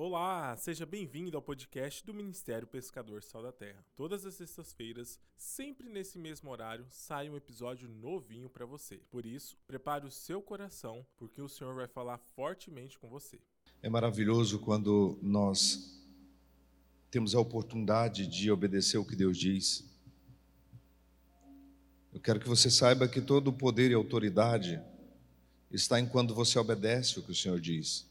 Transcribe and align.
Olá, 0.00 0.56
seja 0.56 0.86
bem-vindo 0.86 1.36
ao 1.36 1.42
podcast 1.42 2.06
do 2.06 2.14
Ministério 2.14 2.68
Pescador 2.68 3.20
Sal 3.20 3.42
da 3.42 3.50
Terra. 3.50 3.84
Todas 3.96 4.24
as 4.24 4.34
sextas-feiras, 4.34 5.18
sempre 5.36 5.88
nesse 5.88 6.20
mesmo 6.20 6.50
horário, 6.50 6.86
sai 6.88 7.28
um 7.28 7.36
episódio 7.36 7.88
novinho 7.88 8.48
para 8.48 8.64
você. 8.64 9.00
Por 9.10 9.26
isso, 9.26 9.58
prepare 9.66 10.06
o 10.06 10.10
seu 10.12 10.40
coração, 10.40 11.04
porque 11.16 11.42
o 11.42 11.48
Senhor 11.48 11.74
vai 11.74 11.88
falar 11.88 12.16
fortemente 12.36 12.96
com 12.96 13.08
você. 13.08 13.40
É 13.82 13.88
maravilhoso 13.88 14.60
quando 14.60 15.18
nós 15.20 16.00
temos 17.10 17.34
a 17.34 17.40
oportunidade 17.40 18.24
de 18.28 18.52
obedecer 18.52 18.98
o 18.98 19.04
que 19.04 19.16
Deus 19.16 19.36
diz. 19.36 19.84
Eu 22.14 22.20
quero 22.20 22.38
que 22.38 22.48
você 22.48 22.70
saiba 22.70 23.08
que 23.08 23.20
todo 23.20 23.48
o 23.48 23.52
poder 23.52 23.90
e 23.90 23.94
autoridade 23.94 24.80
está 25.72 25.98
em 25.98 26.06
quando 26.06 26.36
você 26.36 26.56
obedece 26.56 27.18
o 27.18 27.22
que 27.24 27.32
o 27.32 27.34
Senhor 27.34 27.60
diz. 27.60 28.08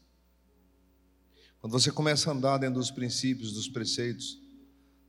Quando 1.60 1.72
você 1.72 1.90
começa 1.90 2.30
a 2.30 2.34
andar 2.34 2.58
dentro 2.58 2.76
dos 2.78 2.90
princípios, 2.90 3.52
dos 3.52 3.68
preceitos, 3.68 4.40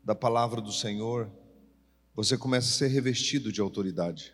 da 0.04 0.16
palavra 0.16 0.60
do 0.60 0.72
Senhor, 0.72 1.30
você 2.16 2.36
começa 2.36 2.68
a 2.68 2.72
ser 2.72 2.88
revestido 2.88 3.52
de 3.52 3.62
autoridade. 3.62 4.34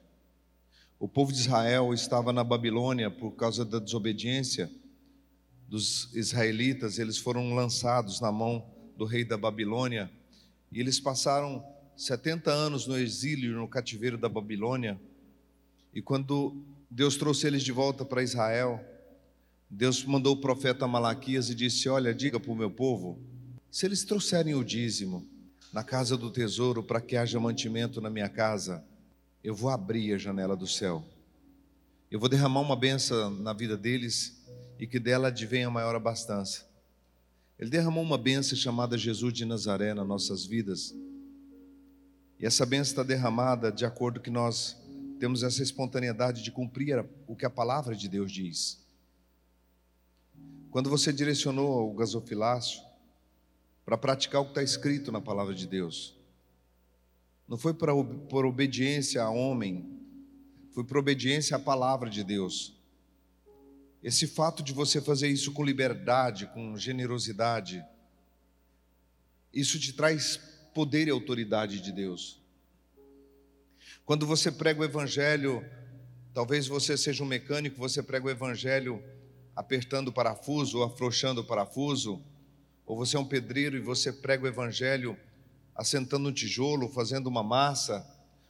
O 0.98 1.10
povo 1.10 1.34
de 1.34 1.40
Israel 1.40 1.94
estava 1.94 2.32
na 2.32 2.42
Babilônia 2.42 3.12
por 3.12 3.32
causa 3.32 3.66
da 3.66 3.80
desobediência 3.80 4.72
dos 5.68 6.10
israelitas, 6.16 7.00
eles 7.00 7.18
foram 7.18 7.54
lançados 7.54 8.22
na 8.22 8.32
mão 8.32 8.66
do 8.96 9.04
rei 9.04 9.26
da 9.26 9.38
Babilônia 9.38 10.10
e 10.72 10.80
eles 10.80 11.02
passaram 11.02 11.66
70 11.98 12.50
anos 12.50 12.88
no 12.88 12.98
exílio, 12.98 13.58
no 13.58 13.68
cativeiro 13.68 14.18
da 14.18 14.30
Babilônia. 14.30 14.98
E 15.94 16.02
quando 16.02 16.64
Deus 16.90 17.18
trouxe 17.18 17.48
eles 17.48 17.62
de 17.62 17.74
volta 17.74 18.06
para 18.06 18.24
Israel, 18.24 18.80
Deus 19.70 20.04
mandou 20.04 20.34
o 20.34 20.42
profeta 20.42 20.88
Malaquias 20.88 21.50
e 21.50 21.56
disse: 21.56 21.90
Olha, 21.90 22.14
diga 22.14 22.40
para 22.40 22.52
o 22.52 22.56
meu 22.56 22.70
povo, 22.70 23.20
se 23.72 23.86
eles 23.86 24.04
trouxerem 24.04 24.56
o 24.56 24.64
dízimo 24.64 25.28
na 25.74 25.84
casa 25.84 26.16
do 26.16 26.32
tesouro 26.32 26.84
para 26.84 27.02
que 27.02 27.18
haja 27.18 27.40
mantimento 27.40 28.00
na 28.00 28.10
minha 28.10 28.30
casa, 28.30 28.84
eu 29.44 29.54
vou 29.54 29.70
abrir 29.70 30.14
a 30.14 30.18
janela 30.18 30.56
do 30.56 30.68
céu. 30.68 31.04
Eu 32.10 32.20
vou 32.20 32.30
derramar 32.30 32.62
uma 32.62 32.76
benção 32.76 33.30
na 33.30 33.52
vida 33.52 33.76
deles 33.76 34.42
e 34.80 34.88
que 34.88 35.00
dela 35.00 35.28
advenha 35.28 35.70
maior 35.70 35.96
abastança. 35.96 36.66
Ele 37.58 37.70
derramou 37.70 38.04
uma 38.04 38.18
benção 38.18 38.58
chamada 38.58 38.98
Jesus 38.98 39.34
de 39.34 39.46
Nazaré 39.46 39.94
nas 39.94 40.08
nossas 40.08 40.46
vidas. 40.46 40.96
E 42.40 42.46
essa 42.46 42.66
benção 42.66 42.92
está 42.92 43.04
derramada 43.04 43.72
de 43.72 43.86
acordo 43.86 44.20
que 44.20 44.30
nós 44.30 44.78
temos 45.20 45.44
essa 45.44 45.64
espontaneidade 45.64 46.44
de 46.44 46.52
cumprir 46.52 47.06
o 47.28 47.36
que 47.36 47.46
a 47.46 47.50
palavra 47.50 47.96
de 47.96 48.08
Deus 48.08 48.32
diz. 48.32 48.85
Quando 50.76 50.90
você 50.90 51.14
direcionou 51.14 51.90
o 51.90 51.94
gasofilácio 51.94 52.84
para 53.86 53.98
praticar 53.98 54.42
o 54.42 54.44
que 54.44 54.52
está 54.52 54.62
escrito 54.62 55.10
na 55.10 55.22
palavra 55.22 55.56
de 55.56 55.66
Deus, 55.66 56.14
não 57.48 57.58
foi 57.58 57.74
para, 57.74 57.94
por 58.30 58.46
obediência 58.46 59.24
a 59.24 59.30
homem, 59.30 59.98
foi 60.74 60.84
por 60.84 60.98
obediência 60.98 61.56
à 61.56 61.60
palavra 61.62 62.10
de 62.10 62.26
Deus. 62.26 62.78
Esse 64.04 64.28
fato 64.28 64.62
de 64.62 64.74
você 64.74 65.00
fazer 65.00 65.30
isso 65.30 65.54
com 65.54 65.64
liberdade, 65.64 66.46
com 66.48 66.78
generosidade, 66.78 67.82
isso 69.54 69.80
te 69.80 69.94
traz 69.94 70.36
poder 70.74 71.08
e 71.08 71.12
autoridade 71.12 71.80
de 71.80 71.94
Deus. 71.94 72.44
Quando 74.06 74.28
você 74.28 74.52
prega 74.52 74.82
o 74.82 74.84
Evangelho, 74.84 75.64
talvez 76.34 76.68
você 76.68 76.98
seja 76.98 77.24
um 77.24 77.28
mecânico, 77.28 77.78
você 77.78 78.04
prega 78.04 78.26
o 78.26 78.30
Evangelho 78.30 79.02
apertando 79.56 80.10
o 80.10 80.14
parafuso 80.14 80.80
ou 80.80 80.84
afrouxando 80.84 81.42
o 81.42 81.46
parafuso, 81.46 82.22
ou 82.86 82.98
você 82.98 83.18
é 83.18 83.20
um 83.20 83.26
pedreiro 83.26 83.78
e 83.78 83.82
você 83.82 84.12
prega 84.12 84.44
o 84.44 84.48
evangelho 84.48 85.18
assentando 85.74 86.30
um 86.30 86.34
tijolo, 86.34 86.90
fazendo 86.90 87.28
uma 87.28 87.44
massa, 87.44 88.06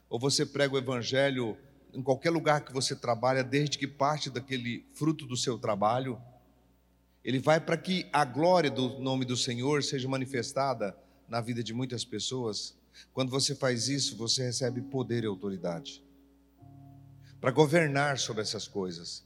ou 0.08 0.18
você 0.18 0.44
prega 0.44 0.74
o 0.74 0.78
evangelho 0.78 1.56
em 1.92 2.02
qualquer 2.02 2.30
lugar 2.30 2.64
que 2.64 2.72
você 2.72 2.94
trabalha, 2.94 3.42
desde 3.42 3.78
que 3.78 3.86
parte 3.86 4.28
daquele 4.30 4.84
fruto 4.92 5.26
do 5.26 5.36
seu 5.36 5.58
trabalho, 5.58 6.20
ele 7.24 7.38
vai 7.38 7.58
para 7.58 7.76
que 7.76 8.06
a 8.12 8.24
glória 8.24 8.70
do 8.70 9.00
nome 9.00 9.24
do 9.24 9.36
Senhor 9.36 9.82
seja 9.82 10.06
manifestada 10.06 10.96
na 11.28 11.40
vida 11.40 11.62
de 11.62 11.74
muitas 11.74 12.04
pessoas. 12.04 12.76
Quando 13.12 13.30
você 13.30 13.54
faz 13.54 13.88
isso, 13.88 14.16
você 14.16 14.44
recebe 14.44 14.80
poder 14.80 15.24
e 15.24 15.26
autoridade 15.26 16.04
para 17.40 17.50
governar 17.50 18.18
sobre 18.18 18.42
essas 18.42 18.66
coisas. 18.68 19.25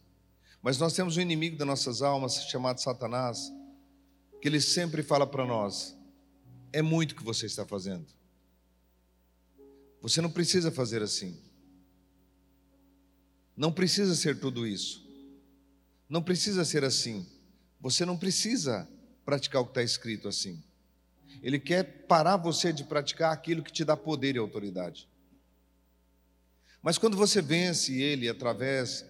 Mas 0.62 0.78
nós 0.78 0.92
temos 0.92 1.16
um 1.16 1.20
inimigo 1.20 1.56
das 1.56 1.66
nossas 1.66 2.02
almas 2.02 2.44
chamado 2.44 2.80
Satanás, 2.80 3.50
que 4.40 4.48
ele 4.48 4.60
sempre 4.60 5.02
fala 5.02 5.26
para 5.26 5.46
nós: 5.46 5.96
é 6.72 6.82
muito 6.82 7.14
que 7.14 7.24
você 7.24 7.46
está 7.46 7.64
fazendo. 7.64 8.06
Você 10.02 10.20
não 10.20 10.30
precisa 10.30 10.70
fazer 10.70 11.02
assim. 11.02 11.38
Não 13.56 13.72
precisa 13.72 14.14
ser 14.14 14.40
tudo 14.40 14.66
isso. 14.66 15.06
Não 16.08 16.22
precisa 16.22 16.64
ser 16.64 16.84
assim. 16.84 17.26
Você 17.80 18.04
não 18.04 18.16
precisa 18.16 18.88
praticar 19.24 19.60
o 19.60 19.64
que 19.64 19.72
está 19.72 19.82
escrito 19.82 20.28
assim. 20.28 20.62
Ele 21.42 21.58
quer 21.58 21.84
parar 22.06 22.36
você 22.36 22.72
de 22.72 22.84
praticar 22.84 23.32
aquilo 23.32 23.62
que 23.62 23.72
te 23.72 23.84
dá 23.84 23.96
poder 23.96 24.34
e 24.34 24.38
autoridade. 24.38 25.08
Mas 26.82 26.96
quando 26.96 27.16
você 27.16 27.42
vence 27.42 28.00
ele 28.00 28.28
através 28.28 29.04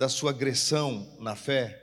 da 0.00 0.08
sua 0.08 0.30
agressão 0.30 1.06
na 1.20 1.36
fé 1.36 1.78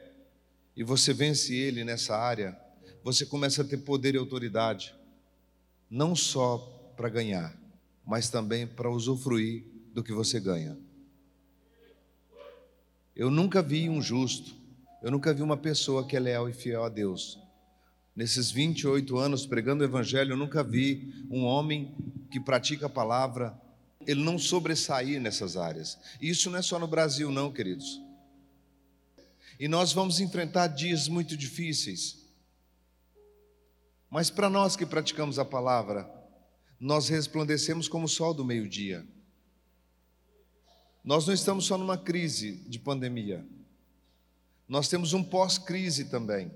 e 0.75 0.83
você 0.83 1.13
vence 1.13 1.53
ele 1.53 1.83
nessa 1.83 2.17
área, 2.17 2.59
você 3.03 3.27
começa 3.27 3.61
a 3.61 3.63
ter 3.63 3.77
poder 3.77 4.15
e 4.15 4.17
autoridade, 4.17 4.91
não 5.87 6.15
só 6.15 6.57
para 6.97 7.09
ganhar, 7.09 7.55
mas 8.03 8.27
também 8.27 8.65
para 8.65 8.89
usufruir 8.89 9.65
do 9.93 10.03
que 10.03 10.11
você 10.11 10.39
ganha. 10.39 10.75
Eu 13.15 13.29
nunca 13.29 13.61
vi 13.61 13.87
um 13.87 14.01
justo, 14.01 14.55
eu 15.03 15.11
nunca 15.11 15.31
vi 15.31 15.43
uma 15.43 15.55
pessoa 15.55 16.03
que 16.03 16.17
é 16.17 16.19
leal 16.19 16.49
e 16.49 16.53
fiel 16.53 16.85
a 16.85 16.89
Deus. 16.89 17.37
Nesses 18.15 18.49
28 18.49 19.15
anos 19.15 19.45
pregando 19.45 19.83
o 19.83 19.85
Evangelho, 19.85 20.31
eu 20.31 20.37
nunca 20.37 20.63
vi 20.63 21.13
um 21.29 21.43
homem 21.43 21.93
que 22.31 22.39
pratica 22.39 22.87
a 22.87 22.89
palavra, 22.89 23.55
ele 24.07 24.23
não 24.23 24.39
sobressair 24.39 25.21
nessas 25.21 25.55
áreas. 25.55 25.99
E 26.19 26.29
isso 26.29 26.49
não 26.49 26.57
é 26.57 26.63
só 26.63 26.79
no 26.79 26.87
Brasil, 26.87 27.29
não, 27.29 27.51
queridos. 27.51 28.06
E 29.59 29.67
nós 29.67 29.91
vamos 29.91 30.19
enfrentar 30.19 30.67
dias 30.67 31.07
muito 31.07 31.35
difíceis. 31.35 32.25
Mas 34.09 34.29
para 34.29 34.49
nós 34.49 34.75
que 34.75 34.85
praticamos 34.85 35.39
a 35.39 35.45
palavra, 35.45 36.09
nós 36.79 37.09
resplandecemos 37.09 37.87
como 37.87 38.05
o 38.05 38.09
sol 38.09 38.33
do 38.33 38.45
meio-dia. 38.45 39.05
Nós 41.03 41.25
não 41.25 41.33
estamos 41.33 41.65
só 41.65 41.77
numa 41.77 41.97
crise 41.97 42.57
de 42.67 42.77
pandemia. 42.77 43.45
Nós 44.67 44.87
temos 44.87 45.13
um 45.13 45.23
pós-crise 45.23 46.05
também. 46.05 46.51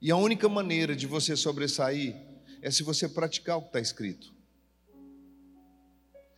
E 0.00 0.10
a 0.10 0.16
única 0.16 0.48
maneira 0.48 0.96
de 0.96 1.06
você 1.06 1.36
sobressair 1.36 2.16
é 2.62 2.70
se 2.70 2.82
você 2.82 3.08
praticar 3.08 3.58
o 3.58 3.62
que 3.62 3.68
está 3.68 3.80
escrito. 3.80 4.32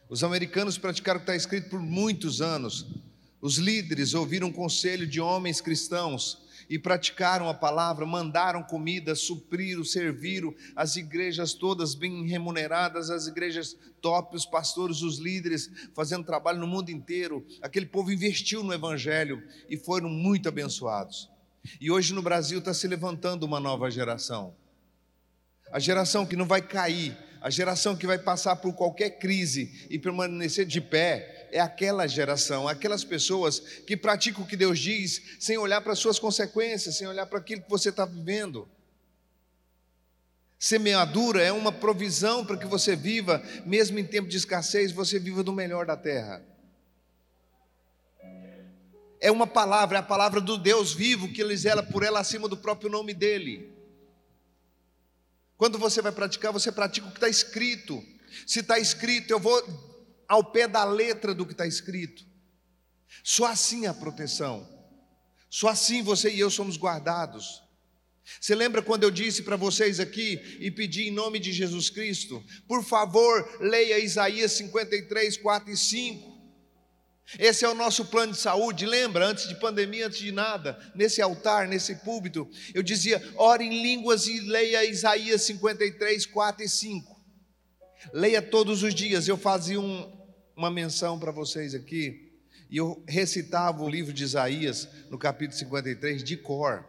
Os 0.09 0.25
americanos 0.25 0.77
praticaram 0.77 1.19
o 1.19 1.21
que 1.21 1.31
está 1.31 1.37
escrito 1.37 1.71
por 1.71 1.81
muitos 1.81 2.41
anos, 2.41 2.87
os 3.43 3.59
líderes 3.59 4.15
ouviram 4.15 4.47
um 4.47 4.53
conselho 4.53 5.05
de 5.05 5.21
homens 5.21 5.61
cristãos 5.61 6.41
e 6.71 6.79
praticaram 6.79 7.49
a 7.49 7.55
palavra, 7.55 8.07
mandaram 8.07 8.63
comida, 8.63 9.17
supriram, 9.17 9.85
serviram 9.85 10.55
as 10.77 10.95
igrejas 10.95 11.53
todas 11.53 11.97
bem 11.97 12.25
remuneradas, 12.25 13.11
as 13.11 13.27
igrejas 13.27 13.77
top, 14.01 14.37
os 14.37 14.47
pastores, 14.47 15.03
os 15.03 15.19
líderes, 15.19 15.69
fazendo 15.93 16.25
trabalho 16.25 16.61
no 16.61 16.69
mundo 16.69 16.91
inteiro. 16.91 17.45
Aquele 17.61 17.87
povo 17.87 18.13
investiu 18.13 18.63
no 18.63 18.73
evangelho 18.73 19.43
e 19.69 19.77
foram 19.77 20.09
muito 20.09 20.49
abençoados. 20.49 21.29
E 21.81 21.91
hoje 21.91 22.15
no 22.15 22.23
Brasil 22.23 22.61
está 22.61 22.73
se 22.73 22.87
levantando 22.87 23.43
uma 23.43 23.59
nova 23.59 23.91
geração. 23.91 24.55
A 25.73 25.81
geração 25.81 26.25
que 26.25 26.37
não 26.37 26.47
vai 26.47 26.63
cair, 26.63 27.17
a 27.41 27.51
geração 27.51 27.97
que 27.97 28.07
vai 28.07 28.19
passar 28.19 28.57
por 28.57 28.73
qualquer 28.73 29.19
crise 29.19 29.89
e 29.91 29.99
permanecer 29.99 30.65
de 30.65 30.81
pé, 30.81 31.32
é 31.53 31.61
aquela 31.61 32.07
geração, 32.07 32.67
aquelas 32.67 33.05
pessoas 33.05 33.61
que 33.61 33.95
praticam 33.95 34.43
o 34.43 34.47
que 34.47 34.57
Deus 34.57 34.79
diz 34.79 35.37
sem 35.39 35.59
olhar 35.59 35.83
para 35.83 35.93
as 35.93 35.99
suas 35.99 36.19
consequências, 36.19 36.97
sem 36.97 37.07
olhar 37.07 37.27
para 37.27 37.39
aquilo 37.39 37.61
que 37.61 37.69
você 37.69 37.91
está 37.91 38.07
vivendo. 38.07 38.67
Semeadura 40.59 41.43
é 41.43 41.53
uma 41.53 41.71
provisão 41.71 42.45
para 42.47 42.57
que 42.57 42.67
você 42.67 42.97
viva, 42.97 43.43
mesmo 43.67 43.99
em 43.99 44.07
tempo 44.07 44.29
de 44.29 44.37
escassez, 44.39 44.93
você 44.93 45.19
viva 45.19 45.43
do 45.43 45.53
melhor 45.53 45.85
da 45.85 45.97
terra. 45.97 46.43
É 49.21 49.31
uma 49.31 49.47
palavra, 49.47 49.99
é 49.99 50.01
a 50.01 50.05
palavra 50.05 50.41
do 50.41 50.57
Deus 50.57 50.95
vivo 50.95 51.33
que 51.33 51.43
ele 51.43 51.57
zela 51.57 51.83
por 51.83 52.03
ela 52.03 52.21
acima 52.21 52.49
do 52.49 52.57
próprio 52.57 52.91
nome 52.91 53.13
dele. 53.13 53.71
Quando 55.59 55.79
você 55.79 56.01
vai 56.01 56.13
praticar, 56.13 56.51
você 56.51 56.73
pratica 56.73 57.07
o 57.07 57.11
que 57.11 57.19
está 57.19 57.29
escrito. 57.29 58.03
Se 58.47 58.61
está 58.61 58.79
escrito, 58.79 59.31
eu 59.31 59.39
vou 59.39 59.92
ao 60.33 60.43
pé 60.43 60.67
da 60.67 60.83
letra 60.83 61.35
do 61.35 61.45
que 61.45 61.53
está 61.53 61.67
escrito. 61.67 62.25
Só 63.23 63.45
assim 63.45 63.85
a 63.85 63.93
proteção. 63.93 64.67
Só 65.51 65.69
assim 65.69 66.03
você 66.03 66.31
e 66.31 66.41
eu 66.41 66.49
somos 66.49 66.79
guardados. 66.79 67.63
Você 68.41 68.55
lembra 68.55 68.81
quando 68.81 69.03
eu 69.03 69.11
disse 69.11 69.43
para 69.43 69.57
vocês 69.57 70.01
aqui 70.01 70.41
e 70.59 70.71
pedi 70.71 71.09
em 71.09 71.11
nome 71.11 71.39
de 71.39 71.53
Jesus 71.53 71.91
Cristo? 71.91 72.43
Por 72.67 72.83
favor, 72.83 73.59
leia 73.61 73.99
Isaías 73.99 74.53
53, 74.53 75.37
4 75.37 75.71
e 75.71 75.77
5. 75.77 76.33
Esse 77.39 77.67
é 77.67 77.69
o 77.69 77.75
nosso 77.75 78.07
plano 78.07 78.33
de 78.33 78.39
saúde. 78.39 78.87
Lembra, 78.87 79.27
antes 79.27 79.47
de 79.47 79.55
pandemia, 79.57 80.07
antes 80.07 80.19
de 80.19 80.33
nada, 80.33 80.79
nesse 80.95 81.21
altar, 81.21 81.69
nesse 81.69 81.97
púlpito, 81.97 82.49
eu 82.73 82.83
dizia: 82.83 83.23
ore 83.37 83.65
em 83.65 83.83
línguas 83.83 84.27
e 84.27 84.41
leia 84.41 84.83
Isaías 84.83 85.43
53, 85.43 86.25
4 86.25 86.65
e 86.65 86.69
5. 86.71 87.23
Leia 88.15 88.41
todos 88.41 88.83
os 88.83 88.95
dias. 88.95 89.29
Eu 89.29 89.37
fazia 89.37 89.79
um, 89.79 90.22
uma 90.57 90.71
menção 90.71 91.19
para 91.19 91.33
vocês 91.33 91.75
aqui, 91.75 92.33
e 92.71 92.77
eu 92.77 93.03
recitava 93.07 93.83
o 93.83 93.89
livro 93.89 94.13
de 94.13 94.25
Isaías, 94.25 94.89
no 95.11 95.19
capítulo 95.19 95.59
53, 95.59 96.25
de 96.25 96.37
cor. 96.37 96.85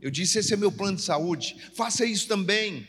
Eu 0.00 0.10
disse: 0.10 0.38
esse 0.38 0.54
é 0.54 0.56
meu 0.56 0.72
plano 0.72 0.96
de 0.96 1.02
saúde, 1.02 1.70
faça 1.74 2.04
isso 2.04 2.26
também. 2.26 2.86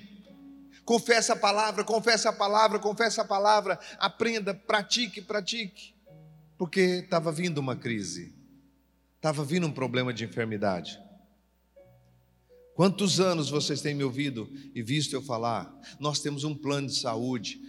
Confessa 0.85 1.33
a 1.33 1.35
palavra, 1.35 1.83
confessa 1.83 2.29
a 2.29 2.33
palavra, 2.33 2.79
confessa 2.79 3.21
a 3.21 3.25
palavra, 3.25 3.79
aprenda, 3.99 4.53
pratique, 4.53 5.21
pratique. 5.21 5.93
Porque 6.57 6.81
estava 7.03 7.31
vindo 7.31 7.57
uma 7.57 7.75
crise, 7.75 8.33
estava 9.15 9.45
vindo 9.45 9.65
um 9.65 9.71
problema 9.71 10.13
de 10.13 10.25
enfermidade. 10.25 10.99
Quantos 12.75 13.19
anos 13.19 13.49
vocês 13.49 13.81
têm 13.81 13.93
me 13.93 14.03
ouvido 14.03 14.51
e 14.73 14.81
visto 14.81 15.13
eu 15.13 15.21
falar? 15.21 15.71
Nós 15.99 16.19
temos 16.19 16.43
um 16.43 16.55
plano 16.55 16.87
de 16.87 16.95
saúde. 16.95 17.61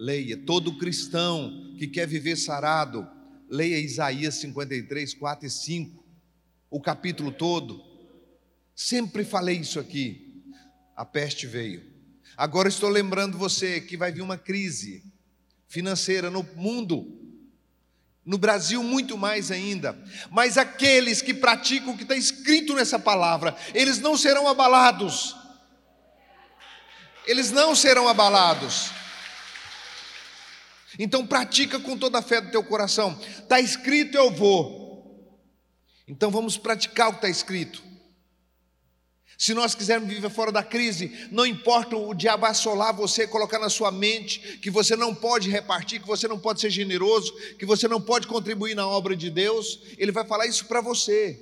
Leia, 0.00 0.34
todo 0.34 0.78
cristão 0.78 1.74
que 1.78 1.86
quer 1.86 2.06
viver 2.06 2.34
sarado, 2.34 3.06
leia 3.50 3.78
Isaías 3.78 4.36
53, 4.36 5.12
4 5.12 5.46
e 5.46 5.50
5, 5.50 6.02
o 6.70 6.80
capítulo 6.80 7.30
todo. 7.30 7.84
Sempre 8.74 9.26
falei 9.26 9.58
isso 9.58 9.78
aqui. 9.78 10.42
A 10.96 11.04
peste 11.04 11.46
veio. 11.46 11.84
Agora 12.34 12.66
estou 12.66 12.88
lembrando 12.88 13.36
você 13.36 13.78
que 13.78 13.94
vai 13.94 14.10
vir 14.10 14.22
uma 14.22 14.38
crise 14.38 15.04
financeira 15.68 16.30
no 16.30 16.42
mundo. 16.56 17.20
No 18.24 18.38
Brasil, 18.38 18.82
muito 18.82 19.18
mais 19.18 19.50
ainda. 19.50 20.02
Mas 20.30 20.56
aqueles 20.56 21.20
que 21.20 21.34
praticam 21.34 21.92
o 21.92 21.96
que 21.98 22.04
está 22.04 22.16
escrito 22.16 22.74
nessa 22.74 22.98
palavra, 22.98 23.54
eles 23.74 23.98
não 23.98 24.16
serão 24.16 24.48
abalados. 24.48 25.36
Eles 27.26 27.50
não 27.50 27.76
serão 27.76 28.08
abalados. 28.08 28.98
Então 31.02 31.26
pratica 31.26 31.80
com 31.80 31.96
toda 31.96 32.18
a 32.18 32.22
fé 32.22 32.42
do 32.42 32.50
teu 32.50 32.62
coração. 32.62 33.18
Está 33.38 33.58
escrito, 33.58 34.18
eu 34.18 34.30
vou. 34.30 35.34
Então 36.06 36.30
vamos 36.30 36.58
praticar 36.58 37.08
o 37.08 37.12
que 37.12 37.18
está 37.18 37.28
escrito. 37.30 37.82
Se 39.38 39.54
nós 39.54 39.74
quisermos 39.74 40.10
viver 40.10 40.28
fora 40.28 40.52
da 40.52 40.62
crise, 40.62 41.26
não 41.32 41.46
importa 41.46 41.96
o 41.96 42.12
diabo 42.12 42.44
assolar 42.44 42.94
você, 42.94 43.26
colocar 43.26 43.58
na 43.58 43.70
sua 43.70 43.90
mente 43.90 44.58
que 44.58 44.70
você 44.70 44.94
não 44.94 45.14
pode 45.14 45.48
repartir, 45.48 46.02
que 46.02 46.06
você 46.06 46.28
não 46.28 46.38
pode 46.38 46.60
ser 46.60 46.68
generoso, 46.68 47.34
que 47.58 47.64
você 47.64 47.88
não 47.88 47.98
pode 47.98 48.26
contribuir 48.26 48.74
na 48.74 48.86
obra 48.86 49.16
de 49.16 49.30
Deus, 49.30 49.80
ele 49.96 50.12
vai 50.12 50.26
falar 50.26 50.46
isso 50.46 50.66
para 50.66 50.82
você. 50.82 51.40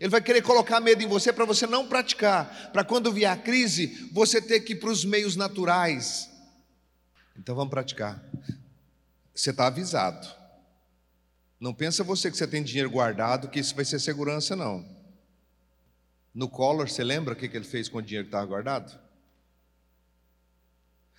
Ele 0.00 0.08
vai 0.08 0.22
querer 0.22 0.40
colocar 0.40 0.80
medo 0.80 1.02
em 1.02 1.06
você 1.06 1.30
para 1.30 1.44
você 1.44 1.66
não 1.66 1.86
praticar, 1.86 2.70
para 2.72 2.82
quando 2.82 3.12
vier 3.12 3.30
a 3.30 3.36
crise, 3.36 4.08
você 4.10 4.40
ter 4.40 4.60
que 4.60 4.72
ir 4.72 4.76
para 4.76 4.88
os 4.88 5.04
meios 5.04 5.36
naturais. 5.36 6.32
Então 7.36 7.54
vamos 7.54 7.70
praticar. 7.70 8.22
Você 9.34 9.50
está 9.50 9.66
avisado. 9.66 10.26
Não 11.58 11.74
pensa 11.74 12.04
você 12.04 12.30
que 12.30 12.36
você 12.36 12.46
tem 12.46 12.62
dinheiro 12.62 12.90
guardado, 12.90 13.48
que 13.48 13.58
isso 13.58 13.74
vai 13.74 13.84
ser 13.84 13.98
segurança, 13.98 14.54
não. 14.54 14.84
No 16.34 16.48
Collor, 16.48 16.88
você 16.88 17.02
lembra 17.02 17.34
o 17.34 17.36
que 17.36 17.46
ele 17.46 17.64
fez 17.64 17.88
com 17.88 17.98
o 17.98 18.02
dinheiro 18.02 18.26
que 18.26 18.28
estava 18.28 18.46
guardado? 18.46 18.98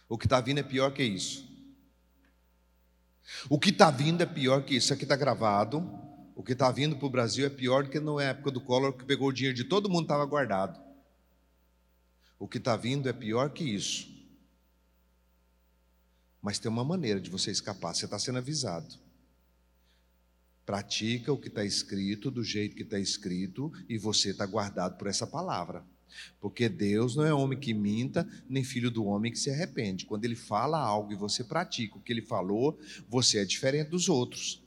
O 0.07 0.17
que 0.17 0.25
está 0.25 0.39
vindo 0.39 0.59
é 0.59 0.63
pior 0.63 0.91
que 0.91 1.03
isso. 1.03 1.45
O 3.49 3.59
que 3.59 3.69
está 3.69 3.89
vindo 3.89 4.21
é 4.21 4.25
pior 4.25 4.63
que 4.63 4.75
isso. 4.75 4.93
Aqui 4.93 5.03
está 5.03 5.15
gravado. 5.15 5.79
O 6.35 6.43
que 6.43 6.51
está 6.51 6.69
vindo 6.69 6.95
para 6.97 7.07
o 7.07 7.09
Brasil 7.09 7.45
é 7.45 7.49
pior 7.49 7.83
do 7.83 7.89
que 7.89 7.99
na 7.99 8.21
época 8.21 8.51
do 8.51 8.61
Collor, 8.61 8.93
que 8.93 9.05
pegou 9.05 9.29
o 9.29 9.33
dinheiro 9.33 9.55
de 9.55 9.63
todo 9.63 9.89
mundo 9.89 10.03
estava 10.03 10.25
guardado. 10.25 10.79
O 12.37 12.47
que 12.47 12.57
está 12.57 12.75
vindo 12.75 13.09
é 13.09 13.13
pior 13.13 13.49
que 13.49 13.63
isso. 13.63 14.14
Mas 16.45 16.59
tem 16.59 16.69
uma 16.69 16.83
maneira 16.83 17.19
de 17.19 17.27
você 17.27 17.49
escapar. 17.49 17.95
Você 17.95 18.05
está 18.05 18.19
sendo 18.19 18.37
avisado. 18.37 18.93
Pratica 20.63 21.33
o 21.33 21.39
que 21.39 21.47
está 21.47 21.65
escrito 21.65 22.29
do 22.29 22.43
jeito 22.43 22.75
que 22.75 22.83
está 22.83 22.99
escrito 22.99 23.73
e 23.89 23.97
você 23.97 24.29
está 24.29 24.45
guardado 24.45 24.95
por 24.95 25.07
essa 25.07 25.25
palavra. 25.25 25.83
Porque 26.39 26.69
Deus 26.69 27.15
não 27.15 27.25
é 27.25 27.33
homem 27.33 27.57
que 27.57 27.73
minta, 27.73 28.29
nem 28.47 28.63
filho 28.63 28.91
do 28.91 29.05
homem 29.05 29.31
que 29.31 29.39
se 29.39 29.49
arrepende. 29.49 30.05
Quando 30.05 30.23
ele 30.23 30.35
fala 30.35 30.77
algo 30.77 31.11
e 31.11 31.15
você 31.15 31.43
pratica 31.43 31.97
o 31.97 31.99
que 31.99 32.13
ele 32.13 32.21
falou, 32.21 32.79
você 33.09 33.39
é 33.39 33.45
diferente 33.45 33.89
dos 33.89 34.07
outros. 34.07 34.61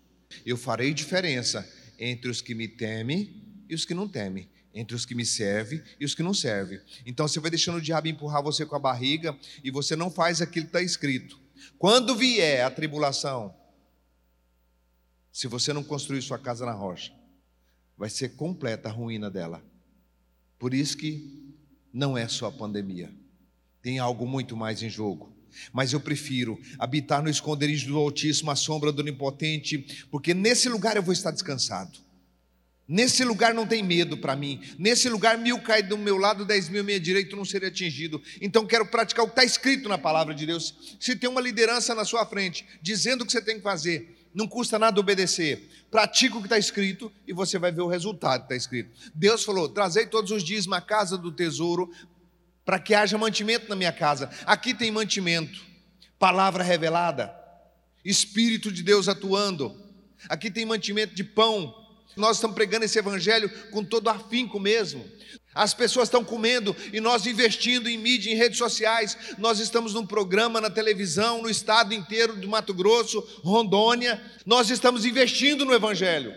Eu 0.45 0.57
farei 0.57 0.93
diferença 0.93 1.65
entre 1.97 2.29
os 2.29 2.41
que 2.41 2.57
me 2.57 2.67
temem 2.67 3.41
e 3.69 3.75
os 3.77 3.85
que 3.85 3.95
não 3.95 4.09
temem, 4.09 4.49
entre 4.75 4.97
os 4.97 5.07
que 5.07 5.15
me 5.15 5.25
servem 5.25 5.81
e 6.01 6.05
os 6.05 6.13
que 6.13 6.25
não 6.25 6.35
servem. 6.35 6.81
Então 7.07 7.29
você 7.29 7.39
vai 7.39 7.53
deixando 7.53 7.79
o 7.79 7.81
diabo 7.81 8.09
empurrar 8.09 8.43
você 8.43 8.67
com 8.67 8.75
a 8.75 8.81
barriga 8.81 9.39
e 9.63 9.71
você 9.71 9.95
não 9.95 10.11
faz 10.11 10.43
aquilo 10.43 10.67
que 10.67 10.71
está 10.71 10.83
escrito. 10.83 11.47
Quando 11.79 12.17
vier 12.17 12.65
a 12.65 12.71
tribulação, 12.71 13.55
se 15.33 15.47
você 15.47 15.73
não 15.73 15.85
construir 15.85 16.23
sua 16.23 16.39
casa 16.39 16.67
na 16.67 16.73
rocha, 16.73 17.13
vai 17.97 18.11
ser 18.11 18.31
completa 18.31 18.89
a 18.89 18.93
ruína 18.93 19.31
dela. 19.31 19.63
Por 20.59 20.75
isso 20.75 20.97
que 20.97 21.55
não 21.93 22.17
é 22.17 22.27
só 22.29 22.47
a 22.47 22.53
pandemia. 22.53 23.13
Tem 23.83 23.99
algo 23.99 24.27
muito 24.27 24.57
mais 24.57 24.83
em 24.83 24.91
jogo. 24.91 25.33
Mas 25.73 25.93
eu 25.93 26.01
prefiro 26.01 26.61
habitar 26.79 27.23
no 27.23 27.31
esconderijo 27.31 27.89
do 27.89 27.97
Altíssimo, 27.97 28.51
a 28.51 28.57
sombra 28.57 28.93
do 28.93 29.01
Onipotente, 29.01 30.07
porque 30.11 30.35
nesse 30.35 30.69
lugar 30.69 30.97
eu 30.97 31.03
vou 31.03 31.13
estar 31.13 31.31
descansado. 31.31 31.99
Nesse 32.89 33.23
lugar 33.23 33.53
não 33.53 33.67
tem 33.67 33.83
medo 33.83 34.17
para 34.17 34.35
mim. 34.35 34.63
Nesse 34.79 35.11
lugar, 35.11 35.37
mil 35.37 35.61
cai 35.61 35.83
do 35.83 35.99
meu 35.99 36.17
lado, 36.17 36.47
dez 36.47 36.71
mil 36.71 36.81
à 36.81 36.85
minha 36.85 36.99
direita, 36.99 37.37
não 37.37 37.45
seria 37.45 37.69
atingido. 37.69 38.23
Então 38.41 38.67
quero 38.67 38.87
praticar 38.87 39.27
o 39.27 39.29
que 39.29 39.33
está 39.33 39.45
escrito 39.45 39.91
na 39.91 39.99
palavra 39.99 40.35
de 40.35 40.47
Deus. 40.47 40.97
Se 40.99 41.15
tem 41.15 41.29
uma 41.29 41.41
liderança 41.41 41.95
na 41.95 42.07
sua 42.07 42.25
frente, 42.25 42.67
dizendo 42.81 43.23
o 43.23 43.27
que 43.27 43.33
você 43.33 43.43
tem 43.43 43.57
que 43.57 43.63
fazer, 43.63 44.27
não 44.35 44.49
custa 44.49 44.79
nada 44.79 44.99
obedecer. 44.99 45.69
Pratica 45.91 46.37
o 46.37 46.41
que 46.41 46.47
está 46.47 46.57
escrito 46.57 47.13
e 47.27 47.33
você 47.35 47.59
vai 47.59 47.71
ver 47.71 47.83
o 47.83 47.89
resultado 47.89 48.47
que 48.47 48.55
está 48.55 48.57
escrito. 48.57 48.91
Deus 49.15 49.45
falou: 49.45 49.69
trazei 49.69 50.07
todos 50.07 50.31
os 50.31 50.43
dias 50.43 50.67
uma 50.67 50.81
casa 50.81 51.19
do 51.19 51.31
tesouro 51.31 51.93
para 52.65 52.79
que 52.79 52.95
haja 52.95 53.19
mantimento 53.19 53.69
na 53.69 53.77
minha 53.77 53.93
casa. 53.93 54.31
Aqui 54.47 54.73
tem 54.73 54.91
mantimento, 54.91 55.61
palavra 56.19 56.65
revelada, 56.65 57.35
Espírito 58.03 58.73
de 58.73 58.83
Deus 58.83 59.09
atuando. 59.09 59.77
Aqui 60.27 60.51
tem 60.51 60.65
mantimento 60.65 61.15
de 61.15 61.23
pão. 61.23 61.88
Nós 62.17 62.37
estamos 62.37 62.55
pregando 62.55 62.85
esse 62.85 62.99
evangelho 62.99 63.49
com 63.71 63.85
todo 63.85 64.09
afinco 64.09 64.59
mesmo. 64.59 65.05
As 65.55 65.75
pessoas 65.75 66.09
estão 66.09 66.25
comendo 66.25 66.77
e 66.93 67.01
nós 67.01 67.27
investindo 67.27 67.89
em 67.89 67.99
mídia, 67.99 68.31
em 68.31 68.37
redes 68.37 68.59
sociais. 68.59 69.17
Nós 69.39 69.59
estamos 69.59 69.95
num 69.95 70.07
programa 70.07 70.61
na 70.61 70.71
televisão, 70.71 71.43
no 71.43 71.51
estado 71.51 71.95
inteiro 71.95 72.37
do 72.37 72.49
Mato 72.49 72.73
Grosso, 72.75 73.21
Rondônia. 73.43 74.23
Nós 74.47 74.71
estamos 74.71 75.05
investindo 75.05 75.65
no 75.65 75.75
Evangelho. 75.75 76.35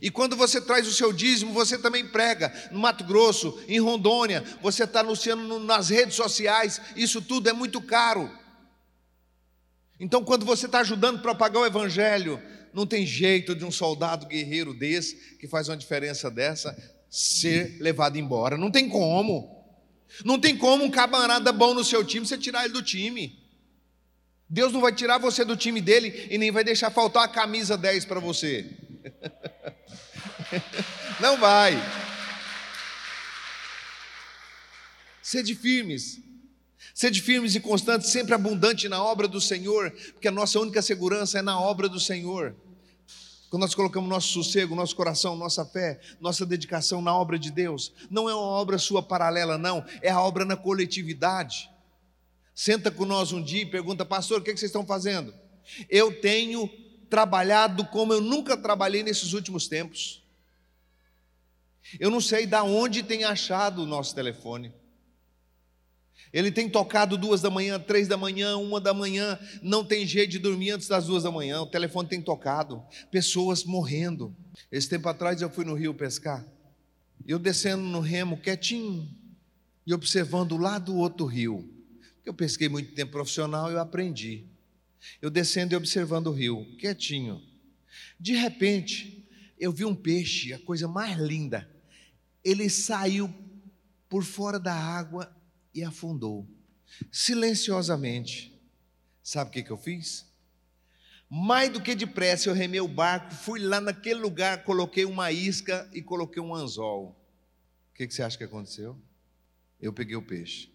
E 0.00 0.10
quando 0.10 0.36
você 0.36 0.60
traz 0.60 0.86
o 0.86 0.92
seu 0.92 1.12
dízimo, 1.12 1.52
você 1.52 1.76
também 1.76 2.06
prega 2.06 2.52
no 2.70 2.78
Mato 2.78 3.04
Grosso, 3.04 3.60
em 3.66 3.80
Rondônia, 3.80 4.44
você 4.62 4.84
está 4.84 5.00
anunciando 5.00 5.58
nas 5.58 5.88
redes 5.88 6.14
sociais, 6.14 6.80
isso 6.94 7.20
tudo 7.20 7.50
é 7.50 7.52
muito 7.52 7.80
caro. 7.80 8.30
Então, 9.98 10.24
quando 10.24 10.46
você 10.46 10.66
está 10.66 10.80
ajudando 10.80 11.18
a 11.18 11.22
propagar 11.22 11.62
o 11.62 11.66
Evangelho, 11.66 12.40
não 12.72 12.86
tem 12.86 13.06
jeito 13.06 13.54
de 13.54 13.64
um 13.64 13.70
soldado 13.70 14.26
guerreiro 14.26 14.72
desse, 14.72 15.36
que 15.38 15.48
faz 15.48 15.68
uma 15.68 15.76
diferença 15.76 16.30
dessa, 16.30 16.76
ser 17.08 17.76
levado 17.80 18.18
embora. 18.18 18.56
Não 18.56 18.70
tem 18.70 18.88
como. 18.88 19.58
Não 20.24 20.38
tem 20.38 20.56
como 20.56 20.84
um 20.84 20.90
camarada 20.90 21.52
bom 21.52 21.74
no 21.74 21.84
seu 21.84 22.04
time 22.04 22.26
você 22.26 22.38
tirar 22.38 22.64
ele 22.64 22.72
do 22.72 22.82
time. 22.82 23.38
Deus 24.48 24.72
não 24.72 24.80
vai 24.80 24.92
tirar 24.92 25.18
você 25.18 25.44
do 25.44 25.56
time 25.56 25.80
dele 25.80 26.26
e 26.28 26.36
nem 26.36 26.50
vai 26.50 26.64
deixar 26.64 26.90
faltar 26.90 27.24
a 27.24 27.28
camisa 27.28 27.78
10 27.78 28.04
para 28.04 28.18
você. 28.18 28.66
Não 31.20 31.38
vai. 31.38 31.74
Sede 35.22 35.54
firmes. 35.54 36.18
Sede 37.00 37.22
firmes 37.22 37.54
e 37.54 37.60
constantes, 37.60 38.10
sempre 38.10 38.34
abundante 38.34 38.86
na 38.86 39.02
obra 39.02 39.26
do 39.26 39.40
Senhor, 39.40 39.90
porque 40.12 40.28
a 40.28 40.30
nossa 40.30 40.60
única 40.60 40.82
segurança 40.82 41.38
é 41.38 41.40
na 41.40 41.58
obra 41.58 41.88
do 41.88 41.98
Senhor. 41.98 42.54
Quando 43.48 43.62
nós 43.62 43.74
colocamos 43.74 44.06
nosso 44.06 44.28
sossego, 44.28 44.74
nosso 44.74 44.94
coração, 44.94 45.34
nossa 45.34 45.64
fé, 45.64 45.98
nossa 46.20 46.44
dedicação 46.44 47.00
na 47.00 47.16
obra 47.16 47.38
de 47.38 47.50
Deus, 47.50 47.90
não 48.10 48.28
é 48.28 48.34
uma 48.34 48.44
obra 48.44 48.76
sua 48.76 49.02
paralela, 49.02 49.56
não, 49.56 49.82
é 50.02 50.10
a 50.10 50.20
obra 50.20 50.44
na 50.44 50.58
coletividade. 50.58 51.70
Senta 52.54 52.90
com 52.90 53.06
nós 53.06 53.32
um 53.32 53.42
dia 53.42 53.62
e 53.62 53.66
pergunta, 53.66 54.04
pastor, 54.04 54.40
o 54.40 54.44
que, 54.44 54.50
é 54.50 54.52
que 54.52 54.60
vocês 54.60 54.68
estão 54.68 54.84
fazendo? 54.84 55.32
Eu 55.88 56.20
tenho 56.20 56.68
trabalhado 57.08 57.86
como 57.86 58.12
eu 58.12 58.20
nunca 58.20 58.58
trabalhei 58.58 59.02
nesses 59.02 59.32
últimos 59.32 59.68
tempos. 59.68 60.22
Eu 61.98 62.10
não 62.10 62.20
sei 62.20 62.46
da 62.46 62.62
onde 62.62 63.02
tem 63.02 63.24
achado 63.24 63.84
o 63.84 63.86
nosso 63.86 64.14
telefone. 64.14 64.78
Ele 66.32 66.52
tem 66.52 66.68
tocado 66.68 67.16
duas 67.16 67.40
da 67.40 67.50
manhã, 67.50 67.78
três 67.78 68.06
da 68.06 68.16
manhã, 68.16 68.56
uma 68.56 68.80
da 68.80 68.94
manhã, 68.94 69.38
não 69.62 69.84
tem 69.84 70.06
jeito 70.06 70.30
de 70.30 70.38
dormir 70.38 70.70
antes 70.70 70.86
das 70.86 71.06
duas 71.06 71.24
da 71.24 71.30
manhã. 71.30 71.60
O 71.60 71.66
telefone 71.66 72.08
tem 72.08 72.22
tocado, 72.22 72.82
pessoas 73.10 73.64
morrendo. 73.64 74.34
Esse 74.70 74.88
tempo 74.88 75.08
atrás 75.08 75.42
eu 75.42 75.50
fui 75.50 75.64
no 75.64 75.74
rio 75.74 75.92
pescar. 75.92 76.46
Eu 77.26 77.38
descendo 77.38 77.82
no 77.82 78.00
remo, 78.00 78.36
quietinho, 78.36 79.08
e 79.86 79.92
observando 79.92 80.56
lá 80.56 80.78
do 80.78 80.96
outro 80.96 81.26
rio. 81.26 81.68
Eu 82.24 82.32
pesquei 82.32 82.68
muito 82.68 82.94
tempo 82.94 83.12
profissional, 83.12 83.70
eu 83.70 83.80
aprendi. 83.80 84.46
Eu 85.20 85.30
descendo 85.30 85.74
e 85.74 85.76
observando 85.76 86.28
o 86.28 86.32
rio, 86.32 86.64
quietinho. 86.78 87.42
De 88.18 88.34
repente, 88.34 89.26
eu 89.58 89.72
vi 89.72 89.84
um 89.84 89.94
peixe, 89.94 90.52
a 90.52 90.58
coisa 90.58 90.86
mais 90.86 91.18
linda. 91.18 91.68
Ele 92.44 92.70
saiu 92.70 93.32
por 94.08 94.22
fora 94.22 94.58
da 94.58 94.74
água 94.74 95.34
e 95.74 95.82
afundou, 95.84 96.46
silenciosamente. 97.10 98.58
Sabe 99.22 99.50
o 99.50 99.52
que, 99.52 99.62
que 99.62 99.70
eu 99.70 99.76
fiz? 99.76 100.26
Mais 101.28 101.72
do 101.72 101.80
que 101.80 101.94
depressa, 101.94 102.48
eu 102.48 102.54
remei 102.54 102.80
o 102.80 102.88
barco, 102.88 103.32
fui 103.32 103.60
lá 103.60 103.80
naquele 103.80 104.18
lugar, 104.18 104.64
coloquei 104.64 105.04
uma 105.04 105.30
isca 105.30 105.88
e 105.92 106.02
coloquei 106.02 106.42
um 106.42 106.54
anzol. 106.54 107.16
O 107.90 107.94
que, 107.94 108.06
que 108.06 108.12
você 108.12 108.22
acha 108.22 108.36
que 108.36 108.44
aconteceu? 108.44 108.98
Eu 109.80 109.92
peguei 109.92 110.16
o 110.16 110.22
peixe. 110.22 110.72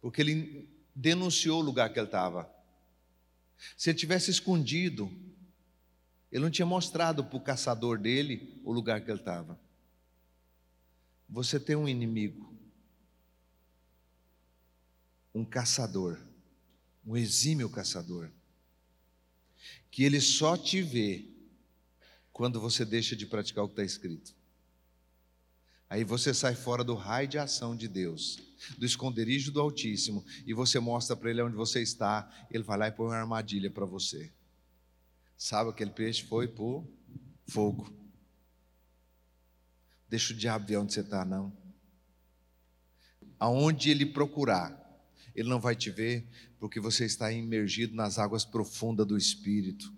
Porque 0.00 0.20
ele 0.20 0.68
denunciou 0.94 1.60
o 1.60 1.64
lugar 1.64 1.92
que 1.92 1.98
ele 1.98 2.06
estava. 2.06 2.48
Se 3.76 3.90
ele 3.90 3.98
tivesse 3.98 4.30
escondido, 4.30 5.10
ele 6.30 6.44
não 6.44 6.50
tinha 6.50 6.66
mostrado 6.66 7.24
para 7.24 7.36
o 7.36 7.40
caçador 7.40 7.98
dele 7.98 8.60
o 8.62 8.72
lugar 8.72 9.00
que 9.00 9.10
ele 9.10 9.18
estava. 9.18 9.58
Você 11.28 11.58
tem 11.58 11.74
um 11.74 11.88
inimigo 11.88 12.55
um 15.36 15.44
caçador, 15.44 16.18
um 17.04 17.14
exímio 17.14 17.68
caçador, 17.68 18.30
que 19.90 20.02
ele 20.02 20.18
só 20.18 20.56
te 20.56 20.80
vê 20.80 21.28
quando 22.32 22.58
você 22.58 22.86
deixa 22.86 23.14
de 23.14 23.26
praticar 23.26 23.62
o 23.62 23.68
que 23.68 23.74
está 23.74 23.84
escrito. 23.84 24.34
Aí 25.90 26.04
você 26.04 26.32
sai 26.32 26.54
fora 26.54 26.82
do 26.82 26.94
raio 26.94 27.28
de 27.28 27.36
ação 27.36 27.76
de 27.76 27.86
Deus, 27.86 28.38
do 28.78 28.86
esconderijo 28.86 29.52
do 29.52 29.60
Altíssimo, 29.60 30.24
e 30.46 30.54
você 30.54 30.80
mostra 30.80 31.14
para 31.14 31.28
ele 31.28 31.42
onde 31.42 31.54
você 31.54 31.82
está, 31.82 32.30
ele 32.50 32.64
vai 32.64 32.78
lá 32.78 32.88
e 32.88 32.92
põe 32.92 33.08
uma 33.08 33.16
armadilha 33.16 33.70
para 33.70 33.84
você. 33.84 34.32
Sabe 35.36 35.68
aquele 35.68 35.90
peixe 35.90 36.22
foi 36.22 36.48
por 36.48 36.88
fogo. 37.46 37.94
Deixa 40.08 40.32
o 40.32 40.36
diabo 40.36 40.66
ver 40.66 40.78
onde 40.78 40.94
você 40.94 41.00
está, 41.00 41.26
não. 41.26 41.54
Aonde 43.38 43.90
ele 43.90 44.06
procurar, 44.06 44.85
ele 45.36 45.48
não 45.48 45.60
vai 45.60 45.76
te 45.76 45.90
ver 45.90 46.26
porque 46.58 46.80
você 46.80 47.04
está 47.04 47.30
imergido 47.30 47.94
nas 47.94 48.18
águas 48.18 48.44
profundas 48.44 49.06
do 49.06 49.16
Espírito. 49.16 49.92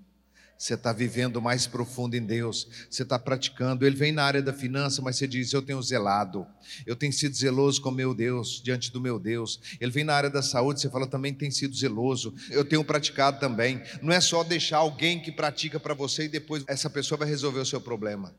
Você 0.59 0.75
está 0.75 0.93
vivendo 0.93 1.41
mais 1.41 1.69
profundo 1.69 2.17
em 2.17 2.27
Deus, 2.27 2.67
você 2.91 3.05
está 3.05 3.17
praticando. 3.17 3.87
Ele 3.87 3.95
vem 3.95 4.11
na 4.11 4.25
área 4.25 4.43
da 4.43 4.53
finança, 4.53 5.01
mas 5.01 5.17
você 5.17 5.29
diz: 5.29 5.53
Eu 5.53 5.63
tenho 5.63 5.81
zelado, 5.81 6.45
eu 6.85 6.97
tenho 6.97 7.13
sido 7.13 7.37
zeloso 7.37 7.81
com 7.81 7.93
meu 7.93 8.13
Deus, 8.13 8.61
diante 8.61 8.91
do 8.91 9.01
meu 9.01 9.21
Deus. 9.21 9.61
Ele 9.81 9.93
vem 9.93 10.03
na 10.03 10.15
área 10.15 10.29
da 10.29 10.43
saúde, 10.43 10.81
você 10.81 10.91
fala 10.91 11.07
também 11.07 11.33
tem 11.33 11.49
sido 11.49 11.77
zeloso, 11.77 12.35
eu 12.51 12.65
tenho 12.65 12.83
praticado 12.83 13.39
também. 13.39 13.81
Não 14.03 14.13
é 14.13 14.21
só 14.21 14.43
deixar 14.43 14.79
alguém 14.79 15.21
que 15.21 15.31
pratica 15.31 15.79
para 15.79 15.95
você 15.95 16.25
e 16.25 16.29
depois 16.29 16.65
essa 16.67 16.91
pessoa 16.91 17.19
vai 17.19 17.29
resolver 17.29 17.61
o 17.61 17.67
seu 17.67 17.81
problema. 17.81 18.35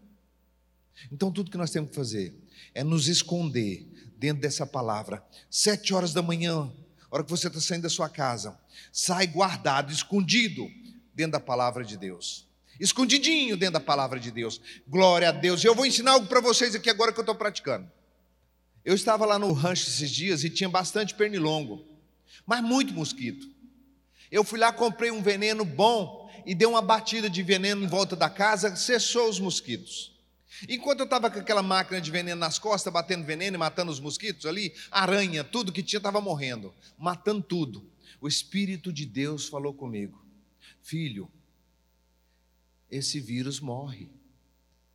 Então, 1.09 1.31
tudo 1.31 1.49
que 1.49 1.57
nós 1.57 1.71
temos 1.71 1.89
que 1.91 1.95
fazer 1.95 2.35
é 2.73 2.83
nos 2.83 3.07
esconder 3.07 3.87
dentro 4.17 4.41
dessa 4.41 4.67
palavra. 4.67 5.23
Sete 5.49 5.93
horas 5.93 6.11
da 6.11 6.21
manhã, 6.21 6.69
hora 7.15 7.23
que 7.23 7.29
você 7.29 7.47
está 7.47 7.59
saindo 7.59 7.83
da 7.83 7.89
sua 7.89 8.09
casa, 8.09 8.57
sai 8.91 9.27
guardado, 9.27 9.91
escondido 9.91 10.69
dentro 11.13 11.33
da 11.33 11.39
palavra 11.39 11.83
de 11.83 11.97
Deus. 11.97 12.47
Escondidinho 12.79 13.57
dentro 13.57 13.73
da 13.73 13.79
palavra 13.79 14.19
de 14.19 14.31
Deus. 14.31 14.61
Glória 14.87 15.29
a 15.29 15.31
Deus. 15.31 15.63
Eu 15.63 15.75
vou 15.75 15.85
ensinar 15.85 16.11
algo 16.11 16.27
para 16.27 16.39
vocês 16.39 16.73
aqui 16.75 16.89
agora 16.89 17.11
que 17.11 17.19
eu 17.19 17.23
estou 17.23 17.35
praticando. 17.35 17.91
Eu 18.85 18.95
estava 18.95 19.25
lá 19.25 19.37
no 19.37 19.51
rancho 19.51 19.87
esses 19.87 20.09
dias 20.09 20.43
e 20.43 20.49
tinha 20.49 20.69
bastante 20.69 21.13
pernilongo, 21.13 21.85
mas 22.45 22.63
muito 22.63 22.93
mosquito. 22.93 23.47
Eu 24.31 24.43
fui 24.43 24.57
lá, 24.57 24.71
comprei 24.71 25.11
um 25.11 25.21
veneno 25.21 25.65
bom 25.65 26.31
e 26.45 26.55
dei 26.55 26.67
uma 26.67 26.81
batida 26.81 27.29
de 27.29 27.43
veneno 27.43 27.83
em 27.83 27.87
volta 27.87 28.15
da 28.15 28.29
casa, 28.29 28.75
cessou 28.75 29.29
os 29.29 29.39
mosquitos. 29.39 30.18
Enquanto 30.67 30.99
eu 30.99 31.05
estava 31.05 31.29
com 31.29 31.39
aquela 31.39 31.63
máquina 31.63 32.01
de 32.01 32.11
veneno 32.11 32.39
nas 32.39 32.59
costas, 32.59 32.91
batendo 32.91 33.25
veneno 33.25 33.55
e 33.55 33.59
matando 33.59 33.91
os 33.91 33.99
mosquitos 33.99 34.45
ali, 34.45 34.73
aranha, 34.91 35.43
tudo 35.43 35.71
que 35.71 35.83
tinha 35.83 35.99
estava 35.99 36.19
morrendo, 36.19 36.73
matando 36.97 37.41
tudo. 37.41 37.89
O 38.19 38.27
Espírito 38.27 38.91
de 38.91 39.05
Deus 39.05 39.47
falou 39.47 39.73
comigo: 39.73 40.25
Filho, 40.81 41.31
esse 42.89 43.19
vírus 43.19 43.59
morre. 43.59 44.09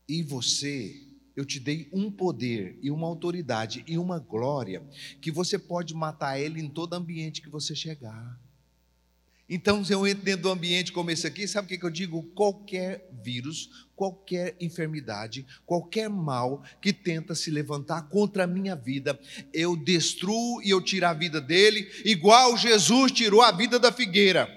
E 0.07 0.23
você, 0.23 1.01
eu 1.35 1.45
te 1.45 1.59
dei 1.59 1.89
um 1.93 2.11
poder 2.11 2.79
e 2.83 2.91
uma 2.91 3.07
autoridade 3.07 3.83
e 3.87 3.97
uma 3.97 4.19
glória 4.19 4.83
que 5.21 5.31
você 5.31 5.59
pode 5.59 5.95
matar 5.95 6.39
ele 6.39 6.61
em 6.61 6.69
todo 6.69 6.93
ambiente 6.93 7.41
que 7.41 7.49
você 7.49 7.75
chegar. 7.75 8.39
Então, 9.55 9.85
se 9.85 9.93
eu 9.93 10.05
entro 10.05 10.25
dentro 10.25 10.43
do 10.43 10.51
ambiente 10.51 10.91
como 10.91 11.13
esse 11.13 11.29
aqui, 11.29 11.47
sabe 11.47 11.73
o 11.73 11.79
que 11.79 11.87
eu 11.87 11.89
digo? 11.89 12.25
Qualquer 12.35 13.09
vírus, 13.23 13.87
qualquer 13.95 14.57
enfermidade, 14.61 15.47
qualquer 15.65 16.11
mal 16.11 16.65
que 16.83 16.93
tenta 16.93 17.37
se 17.37 17.53
levantar 17.53 18.09
contra 18.09 18.43
a 18.43 18.47
minha 18.49 18.75
vida, 18.75 19.17
eu 19.53 19.77
destruo 19.77 20.61
e 20.61 20.71
eu 20.71 20.83
tiro 20.83 21.07
a 21.07 21.13
vida 21.13 21.41
dele, 21.41 21.89
igual 22.05 22.57
Jesus 22.57 23.13
tirou 23.13 23.43
a 23.43 23.53
vida 23.53 23.79
da 23.79 23.93
figueira. 23.93 24.51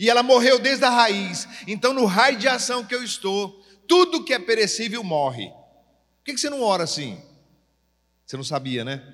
E 0.00 0.08
ela 0.08 0.22
morreu 0.22 0.58
desde 0.58 0.86
a 0.86 0.90
raiz. 0.90 1.46
Então, 1.66 1.92
no 1.92 2.06
raio 2.06 2.38
de 2.38 2.48
ação 2.48 2.86
que 2.86 2.94
eu 2.94 3.04
estou, 3.04 3.62
tudo 3.86 4.24
que 4.24 4.32
é 4.32 4.38
perecível 4.38 5.04
morre. 5.04 5.50
Por 5.50 6.24
que 6.24 6.38
você 6.38 6.48
não 6.48 6.62
ora 6.62 6.84
assim? 6.84 7.20
Você 8.24 8.38
não 8.38 8.44
sabia, 8.44 8.86
né? 8.86 9.06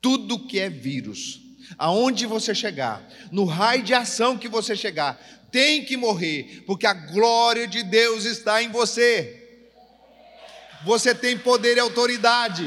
Tudo 0.00 0.44
que 0.44 0.58
é 0.58 0.68
vírus, 0.68 1.40
aonde 1.78 2.26
você 2.26 2.54
chegar, 2.54 3.02
no 3.30 3.44
raio 3.44 3.82
de 3.82 3.94
ação 3.94 4.38
que 4.38 4.48
você 4.48 4.76
chegar, 4.76 5.18
tem 5.50 5.84
que 5.84 5.96
morrer, 5.96 6.62
porque 6.66 6.86
a 6.86 6.94
glória 6.94 7.66
de 7.66 7.82
Deus 7.82 8.24
está 8.24 8.62
em 8.62 8.70
você. 8.70 9.38
Você 10.84 11.14
tem 11.14 11.38
poder 11.38 11.76
e 11.76 11.80
autoridade. 11.80 12.66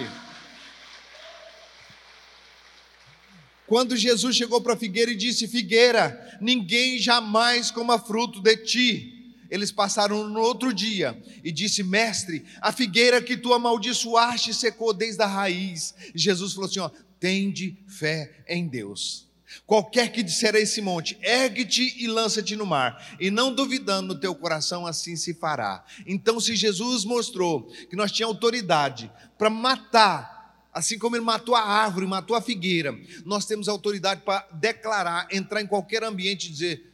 Quando 3.68 3.98
Jesus 3.98 4.36
chegou 4.36 4.62
para 4.62 4.74
a 4.74 4.78
figueira 4.78 5.12
e 5.12 5.16
disse: 5.16 5.48
Figueira, 5.48 6.38
ninguém 6.40 7.00
jamais 7.00 7.72
coma 7.72 7.98
fruto 7.98 8.40
de 8.40 8.58
ti. 8.58 9.12
Eles 9.50 9.72
passaram 9.72 10.28
no 10.28 10.40
outro 10.40 10.74
dia 10.74 11.20
e 11.44 11.52
disse: 11.52 11.84
Mestre, 11.84 12.46
a 12.62 12.72
figueira 12.72 13.22
que 13.22 13.36
tu 13.36 13.54
amaldiçoaste 13.54 14.54
secou 14.54 14.94
desde 14.94 15.22
a 15.24 15.28
raiz. 15.28 15.96
Jesus 16.14 16.54
falou 16.54 16.70
assim: 16.70 16.80
ó, 16.80 16.90
tende 17.26 17.84
fé 17.88 18.44
em 18.48 18.68
Deus. 18.68 19.28
Qualquer 19.66 20.12
que 20.12 20.22
disser 20.22 20.54
a 20.54 20.60
esse 20.60 20.80
monte, 20.80 21.18
ergue-te 21.24 22.04
e 22.04 22.06
lança-te 22.06 22.56
no 22.56 22.68
mar, 22.68 23.18
e 23.20 23.32
não 23.32 23.52
duvidando 23.52 24.14
no 24.14 24.20
teu 24.20 24.36
coração, 24.36 24.86
assim 24.86 25.16
se 25.16 25.34
fará. 25.34 25.84
Então, 26.06 26.40
se 26.40 26.56
Jesus 26.56 27.04
mostrou 27.04 27.64
que 27.90 27.96
nós 27.96 28.12
tínhamos 28.12 28.36
autoridade 28.36 29.12
para 29.40 29.50
matar, 29.50 30.70
assim 30.72 31.00
como 31.00 31.16
ele 31.16 31.26
matou 31.26 31.56
a 31.56 31.64
árvore, 31.64 32.06
matou 32.06 32.36
a 32.36 32.42
figueira, 32.42 32.96
nós 33.26 33.48
temos 33.48 33.68
autoridade 33.68 34.22
para 34.22 34.48
declarar, 34.54 35.28
entrar 35.32 35.64
em 35.64 35.68
qualquer 35.68 36.04
ambiente 36.04 36.48
e 36.48 36.52
dizer, 36.52 36.94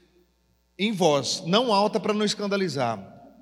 em 0.79 0.93
vós, 0.93 1.43
não 1.45 1.73
alta 1.73 1.99
para 1.99 2.13
não 2.13 2.23
escandalizar, 2.23 2.97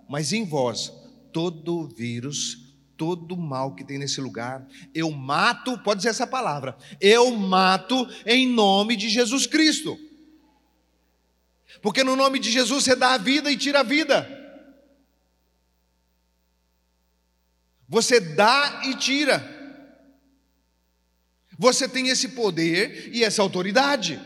mas 0.10 0.34
em 0.34 0.44
vós, 0.44 0.92
todo 1.32 1.88
vírus 1.88 2.69
todo 3.00 3.38
mal 3.38 3.74
que 3.74 3.86
tem 3.86 3.98
nesse 3.98 4.20
lugar, 4.20 4.68
eu 4.94 5.10
mato, 5.10 5.78
pode 5.80 6.00
dizer 6.00 6.10
essa 6.10 6.28
palavra, 6.28 6.78
eu 7.00 7.32
mato 7.32 8.06
em 8.26 8.46
nome 8.46 8.98
de 8.98 9.08
Jesus 9.08 9.48
Cristo. 9.48 9.98
Porque 11.82 12.04
no 12.04 12.18
nome 12.18 12.40
de 12.40 12.52
Jesus 12.52 12.84
você 12.84 12.96
dá 12.96 13.14
a 13.14 13.18
vida 13.18 13.50
e 13.50 13.56
tira 13.56 13.80
a 13.80 13.84
vida. 13.84 14.28
Você 17.88 18.20
dá 18.20 18.82
e 18.84 18.96
tira. 18.96 19.58
Você 21.58 21.88
tem 21.88 22.10
esse 22.10 22.30
poder 22.30 23.16
e 23.16 23.24
essa 23.24 23.42
autoridade. 23.42 24.20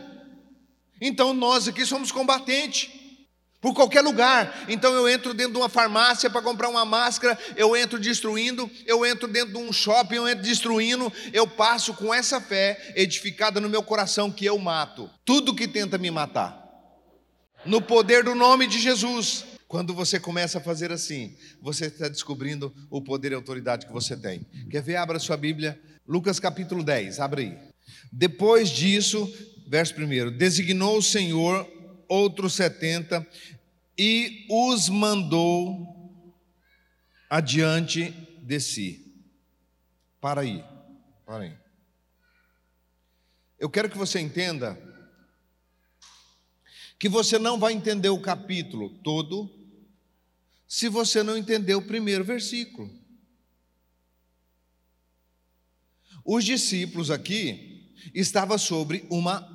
Então 1.00 1.32
nós 1.32 1.68
aqui 1.68 1.86
somos 1.86 2.10
combatentes 2.10 2.90
por 3.64 3.72
qualquer 3.72 4.02
lugar. 4.02 4.66
Então 4.68 4.92
eu 4.92 5.08
entro 5.08 5.32
dentro 5.32 5.54
de 5.54 5.58
uma 5.58 5.70
farmácia 5.70 6.28
para 6.28 6.42
comprar 6.42 6.68
uma 6.68 6.84
máscara, 6.84 7.38
eu 7.56 7.74
entro 7.74 7.98
destruindo, 7.98 8.70
eu 8.84 9.06
entro 9.06 9.26
dentro 9.26 9.54
de 9.54 9.58
um 9.58 9.72
shopping, 9.72 10.16
eu 10.16 10.28
entro 10.28 10.44
destruindo, 10.44 11.10
eu 11.32 11.46
passo 11.46 11.94
com 11.94 12.12
essa 12.12 12.42
fé 12.42 12.92
edificada 12.94 13.62
no 13.62 13.68
meu 13.70 13.82
coração 13.82 14.30
que 14.30 14.44
eu 14.44 14.58
mato 14.58 15.08
tudo 15.24 15.54
que 15.54 15.66
tenta 15.66 15.96
me 15.96 16.10
matar. 16.10 16.62
No 17.64 17.80
poder 17.80 18.22
do 18.22 18.34
nome 18.34 18.66
de 18.66 18.78
Jesus. 18.78 19.46
Quando 19.66 19.94
você 19.94 20.20
começa 20.20 20.58
a 20.58 20.60
fazer 20.60 20.92
assim, 20.92 21.34
você 21.60 21.86
está 21.86 22.06
descobrindo 22.06 22.72
o 22.90 23.00
poder 23.00 23.32
e 23.32 23.34
autoridade 23.34 23.86
que 23.86 23.92
você 23.92 24.14
tem. 24.14 24.46
Quer 24.70 24.82
ver? 24.82 24.96
Abra 24.96 25.18
sua 25.18 25.38
Bíblia, 25.38 25.80
Lucas 26.06 26.38
capítulo 26.38 26.84
10, 26.84 27.18
abre 27.18 27.42
aí. 27.42 27.58
Depois 28.12 28.68
disso, 28.68 29.26
verso 29.66 29.94
1: 29.94 30.36
designou 30.36 30.98
o 30.98 31.02
Senhor 31.02 31.66
outros 32.08 32.54
setenta 32.54 33.26
e 33.96 34.46
os 34.50 34.88
mandou 34.88 36.34
adiante 37.30 38.10
de 38.42 38.60
si. 38.60 39.04
Para 40.20 40.40
aí, 40.40 40.64
para 41.24 41.44
aí. 41.44 41.58
Eu 43.58 43.70
quero 43.70 43.88
que 43.88 43.98
você 43.98 44.20
entenda 44.20 44.78
que 46.98 47.08
você 47.08 47.38
não 47.38 47.58
vai 47.58 47.72
entender 47.72 48.08
o 48.08 48.20
capítulo 48.20 48.90
todo 48.98 49.50
se 50.66 50.88
você 50.88 51.22
não 51.22 51.36
entender 51.36 51.74
o 51.74 51.86
primeiro 51.86 52.24
versículo. 52.24 52.90
Os 56.24 56.44
discípulos 56.44 57.10
aqui 57.10 57.92
estavam 58.14 58.56
sobre 58.56 59.06
uma 59.10 59.46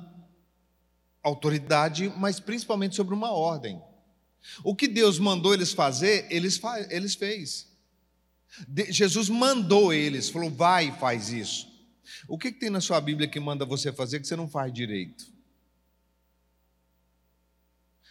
autoridade, 1.22 2.08
mas 2.16 2.38
principalmente 2.38 2.94
sobre 2.94 3.14
uma 3.14 3.32
ordem. 3.32 3.82
O 4.62 4.74
que 4.74 4.88
Deus 4.88 5.18
mandou 5.18 5.54
eles 5.54 5.72
fazer, 5.72 6.26
eles, 6.30 6.60
eles 6.88 7.14
fez. 7.14 7.68
De 8.66 8.90
Jesus 8.92 9.28
mandou 9.28 9.92
eles, 9.92 10.28
falou: 10.28 10.50
vai 10.50 10.88
e 10.88 10.92
faz 10.92 11.30
isso. 11.30 11.68
O 12.26 12.36
que, 12.36 12.52
que 12.52 12.58
tem 12.58 12.70
na 12.70 12.80
sua 12.80 13.00
Bíblia 13.00 13.28
que 13.28 13.38
manda 13.38 13.64
você 13.64 13.92
fazer 13.92 14.20
que 14.20 14.26
você 14.26 14.36
não 14.36 14.48
faz 14.48 14.72
direito? 14.72 15.26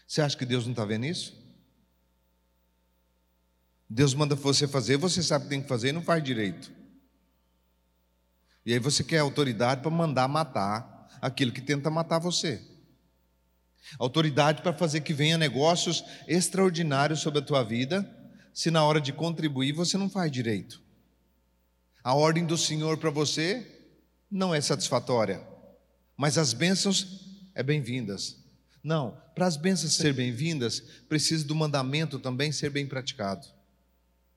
Você 0.07 0.21
acha 0.21 0.37
que 0.37 0.45
Deus 0.45 0.65
não 0.65 0.71
está 0.71 0.85
vendo 0.85 1.05
isso? 1.05 1.37
Deus 3.89 4.13
manda 4.13 4.35
você 4.35 4.67
fazer, 4.67 4.97
você 4.97 5.21
sabe 5.21 5.45
que 5.45 5.49
tem 5.49 5.61
que 5.61 5.67
fazer 5.67 5.89
e 5.89 5.93
não 5.93 6.01
faz 6.01 6.23
direito. 6.23 6.71
E 8.65 8.73
aí 8.73 8.79
você 8.79 9.03
quer 9.03 9.19
autoridade 9.19 9.81
para 9.81 9.89
mandar 9.89 10.27
matar 10.27 11.09
aquilo 11.21 11.51
que 11.51 11.61
tenta 11.61 11.89
matar 11.89 12.19
você. 12.19 12.61
Autoridade 13.97 14.61
para 14.61 14.73
fazer 14.73 15.01
que 15.01 15.13
venha 15.13 15.37
negócios 15.37 16.03
extraordinários 16.27 17.21
sobre 17.21 17.39
a 17.39 17.43
tua 17.43 17.63
vida, 17.63 18.07
se 18.53 18.69
na 18.69 18.83
hora 18.83 18.99
de 18.99 19.13
contribuir 19.13 19.71
você 19.71 19.97
não 19.97 20.09
faz 20.09 20.31
direito. 20.31 20.81
A 22.03 22.13
ordem 22.13 22.45
do 22.45 22.57
Senhor 22.57 22.97
para 22.97 23.09
você 23.09 23.65
não 24.29 24.53
é 24.53 24.61
satisfatória, 24.61 25.41
mas 26.15 26.37
as 26.37 26.53
bênçãos 26.53 27.25
é 27.55 27.63
bem-vindas. 27.63 28.37
Não, 28.83 29.17
para 29.35 29.45
as 29.45 29.57
bênçãos 29.57 29.95
ser 29.95 30.13
bem-vindas, 30.13 30.79
precisa 31.07 31.45
do 31.45 31.55
mandamento 31.55 32.19
também 32.19 32.51
ser 32.51 32.69
bem 32.69 32.87
praticado. 32.87 33.45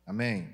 Amém? 0.04 0.48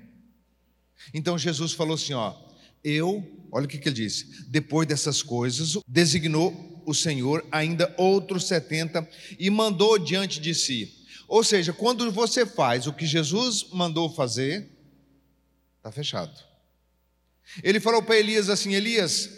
Então 1.13 1.37
Jesus 1.37 1.73
falou 1.73 1.95
assim: 1.95 2.13
ó, 2.13 2.35
eu, 2.83 3.47
olha 3.51 3.65
o 3.65 3.67
que, 3.67 3.77
que 3.77 3.89
ele 3.89 3.95
disse, 3.95 4.45
depois 4.49 4.87
dessas 4.87 5.23
coisas, 5.23 5.77
designou 5.87 6.68
o 6.89 6.93
Senhor 6.93 7.45
ainda 7.51 7.93
outros 7.97 8.47
setenta 8.47 9.07
e 9.37 9.49
mandou 9.49 9.99
diante 9.99 10.39
de 10.39 10.55
si. 10.55 11.05
Ou 11.27 11.43
seja, 11.43 11.71
quando 11.71 12.11
você 12.11 12.45
faz 12.45 12.87
o 12.87 12.93
que 12.93 13.05
Jesus 13.05 13.67
mandou 13.71 14.09
fazer, 14.09 14.67
está 15.77 15.91
fechado. 15.91 16.43
Ele 17.61 17.79
falou 17.79 18.01
para 18.01 18.17
Elias 18.17 18.49
assim: 18.49 18.73
Elias, 18.73 19.29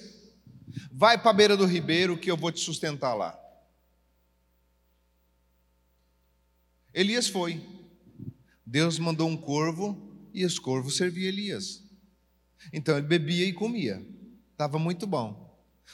vai 0.90 1.18
para 1.18 1.32
a 1.32 1.34
beira 1.34 1.58
do 1.58 1.66
ribeiro 1.66 2.18
que 2.18 2.32
eu 2.32 2.38
vou 2.38 2.52
te 2.52 2.62
sustentar 2.62 3.14
lá. 3.14 3.38
Elias 6.94 7.28
foi. 7.28 7.62
Deus 8.66 8.98
mandou 8.98 9.28
um 9.28 9.36
corvo 9.36 10.30
e 10.34 10.44
esse 10.44 10.60
corvo 10.60 10.90
servia 10.90 11.28
Elias. 11.28 11.84
Então 12.72 12.98
ele 12.98 13.08
bebia 13.08 13.46
e 13.46 13.52
comia. 13.52 14.06
Estava 14.54 14.80
muito 14.80 15.06
bom. 15.06 15.51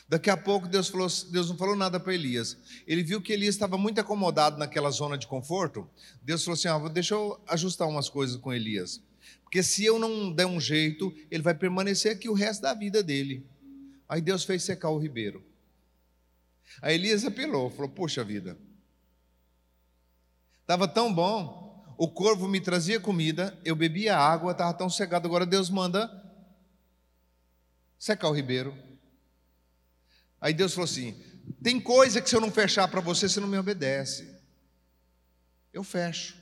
Daqui 0.09 0.29
a 0.29 0.37
pouco 0.37 0.67
Deus, 0.67 0.87
falou, 0.89 1.07
Deus 1.31 1.49
não 1.49 1.57
falou 1.57 1.75
nada 1.75 1.99
para 1.99 2.13
Elias. 2.13 2.57
Ele 2.85 3.03
viu 3.03 3.21
que 3.21 3.33
Elias 3.33 3.55
estava 3.55 3.77
muito 3.77 3.99
acomodado 3.99 4.57
naquela 4.57 4.89
zona 4.89 5.17
de 5.17 5.27
conforto. 5.27 5.89
Deus 6.21 6.43
falou 6.43 6.55
assim: 6.55 6.67
ah, 6.67 6.89
deixa 6.89 7.13
eu 7.13 7.39
ajustar 7.47 7.87
umas 7.87 8.09
coisas 8.09 8.37
com 8.37 8.53
Elias. 8.53 9.01
Porque 9.43 9.61
se 9.63 9.83
eu 9.83 9.99
não 9.99 10.31
der 10.31 10.45
um 10.45 10.59
jeito, 10.59 11.13
ele 11.31 11.43
vai 11.43 11.53
permanecer 11.53 12.11
aqui 12.11 12.29
o 12.29 12.33
resto 12.33 12.61
da 12.61 12.73
vida 12.73 13.03
dele. 13.03 13.45
Aí 14.07 14.21
Deus 14.21 14.43
fez 14.43 14.63
secar 14.63 14.89
o 14.89 14.97
ribeiro. 14.97 15.43
Aí 16.81 16.95
Elias 16.95 17.25
apelou, 17.25 17.69
falou: 17.69 17.89
Poxa 17.89 18.23
vida, 18.23 18.57
Estava 20.67 20.85
tão 20.85 21.13
bom, 21.13 21.95
o 21.97 22.09
corvo 22.09 22.45
me 22.45 22.59
trazia 22.59 22.99
comida, 22.99 23.57
eu 23.63 23.73
bebia 23.73 24.17
água, 24.17 24.51
estava 24.51 24.73
tão 24.73 24.89
cegado. 24.89 25.25
Agora 25.25 25.45
Deus 25.45 25.69
manda 25.69 26.11
secar 27.97 28.27
o 28.27 28.33
ribeiro. 28.33 28.77
Aí 30.39 30.53
Deus 30.53 30.73
falou 30.73 30.85
assim: 30.85 31.21
tem 31.63 31.79
coisa 31.79 32.21
que 32.21 32.29
se 32.29 32.35
eu 32.35 32.41
não 32.41 32.51
fechar 32.51 32.87
para 32.87 33.01
você, 33.01 33.27
você 33.27 33.39
não 33.39 33.47
me 33.47 33.57
obedece. 33.57 34.35
Eu 35.73 35.83
fecho. 35.83 36.37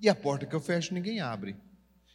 E 0.00 0.08
a 0.08 0.14
porta 0.14 0.46
que 0.46 0.54
eu 0.54 0.60
fecho, 0.60 0.94
ninguém 0.94 1.20
abre. 1.20 1.56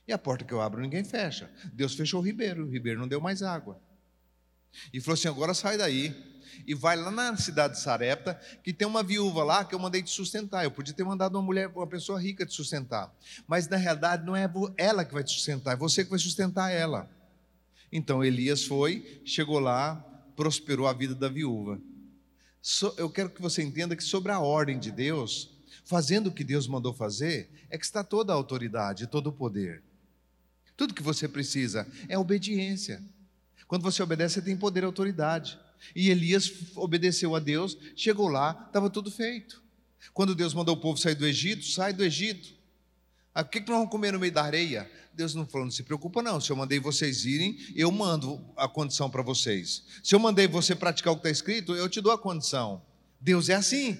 E 0.08 0.14
a 0.14 0.18
porta 0.18 0.46
que 0.46 0.54
eu 0.54 0.62
abro, 0.62 0.82
ninguém 0.82 1.04
fecha. 1.04 1.50
Deus 1.74 1.94
fechou 1.94 2.22
o 2.22 2.24
ribeiro, 2.24 2.66
o 2.66 2.70
ribeiro 2.70 3.00
não 3.00 3.08
deu 3.08 3.20
mais 3.20 3.44
água. 3.44 3.80
E 4.94 5.00
falou 5.02 5.16
assim: 5.16 5.28
agora 5.28 5.54
sai 5.54 5.78
daí 5.78 6.16
e 6.66 6.74
vai 6.74 6.96
lá 6.96 7.12
na 7.12 7.36
cidade 7.38 7.76
de 7.76 7.82
Sarepta, 7.82 8.40
que 8.64 8.74
tem 8.74 8.88
uma 8.88 9.04
viúva 9.04 9.44
lá 9.44 9.66
que 9.66 9.76
eu 9.76 9.80
mandei 9.80 10.02
te 10.02 10.10
sustentar. 10.10 10.64
Eu 10.64 10.72
podia 10.72 10.94
ter 10.94 11.04
mandado 11.04 11.36
uma 11.36 11.42
mulher, 11.42 11.68
uma 11.68 11.88
pessoa 11.88 12.20
rica 12.20 12.46
te 12.46 12.54
sustentar. 12.54 13.14
Mas 13.46 13.68
na 13.68 13.78
realidade 13.78 14.26
não 14.26 14.36
é 14.36 14.50
ela 14.78 15.04
que 15.04 15.14
vai 15.14 15.24
te 15.24 15.32
sustentar, 15.32 15.74
é 15.74 15.76
você 15.76 16.04
que 16.04 16.10
vai 16.10 16.20
sustentar 16.20 16.72
ela. 16.72 17.10
Então 17.92 18.24
Elias 18.24 18.66
foi, 18.66 19.22
chegou 19.26 19.60
lá, 19.60 20.06
prosperou 20.38 20.88
a 20.88 20.94
vida 20.94 21.16
da 21.16 21.28
viúva. 21.28 21.82
Eu 22.96 23.10
quero 23.10 23.30
que 23.32 23.42
você 23.42 23.64
entenda 23.64 23.96
que 23.96 24.04
sobre 24.04 24.32
a 24.32 24.40
ordem 24.40 24.78
de 24.78 24.92
Deus, 24.92 25.50
fazendo 25.84 26.28
o 26.28 26.32
que 26.32 26.44
Deus 26.44 26.68
mandou 26.68 26.94
fazer, 26.94 27.50
é 27.70 27.78
que 27.78 27.84
está 27.84 28.04
toda 28.04 28.32
a 28.32 28.36
autoridade, 28.36 29.08
todo 29.08 29.28
o 29.28 29.34
poder. 29.34 29.84
Tudo 30.78 30.94
que 30.94 31.02
você 31.02 31.28
precisa 31.28 31.88
é 32.08 32.18
obediência. 32.20 33.04
Quando 33.68 33.82
você 33.82 34.02
obedece, 34.04 34.36
você 34.36 34.42
tem 34.44 34.56
poder 34.56 34.84
e 34.84 34.86
autoridade. 34.86 35.60
E 35.96 36.12
Elias 36.12 36.54
obedeceu 36.76 37.36
a 37.36 37.40
Deus, 37.40 37.76
chegou 37.96 38.28
lá, 38.28 38.66
estava 38.68 38.90
tudo 38.92 39.10
feito. 39.10 39.64
Quando 40.14 40.36
Deus 40.36 40.54
mandou 40.54 40.76
o 40.76 40.80
povo 40.80 41.00
sair 41.00 41.16
do 41.16 41.26
Egito, 41.26 41.66
sai 41.66 41.94
do 41.94 42.04
Egito. 42.04 42.57
Ah, 43.38 43.42
o 43.42 43.46
que, 43.46 43.62
que 43.62 43.70
nós 43.70 43.78
vamos 43.78 43.92
comer 43.92 44.12
no 44.12 44.20
meio 44.20 44.32
da 44.32 44.42
areia? 44.42 44.90
Deus 45.14 45.36
não 45.36 45.46
falou, 45.46 45.66
não 45.66 45.72
se 45.72 45.84
preocupa 45.84 46.24
não, 46.24 46.42
se 46.42 46.50
eu 46.50 46.56
mandei 46.56 46.80
vocês 46.80 47.24
irem, 47.24 47.56
eu 47.76 47.92
mando 47.92 48.44
a 48.58 48.68
condição 48.68 49.12
para 49.12 49.22
vocês. 49.22 49.84
Se 50.04 50.16
eu 50.16 50.20
mandei 50.20 50.48
você 50.48 50.76
praticar 50.76 51.14
o 51.14 51.18
que 51.18 51.20
está 51.20 51.30
escrito, 51.30 51.76
eu 51.76 51.88
te 51.88 52.02
dou 52.02 52.12
a 52.12 52.18
condição. 52.18 52.82
Deus 53.22 53.48
é 53.48 53.54
assim. 53.54 53.96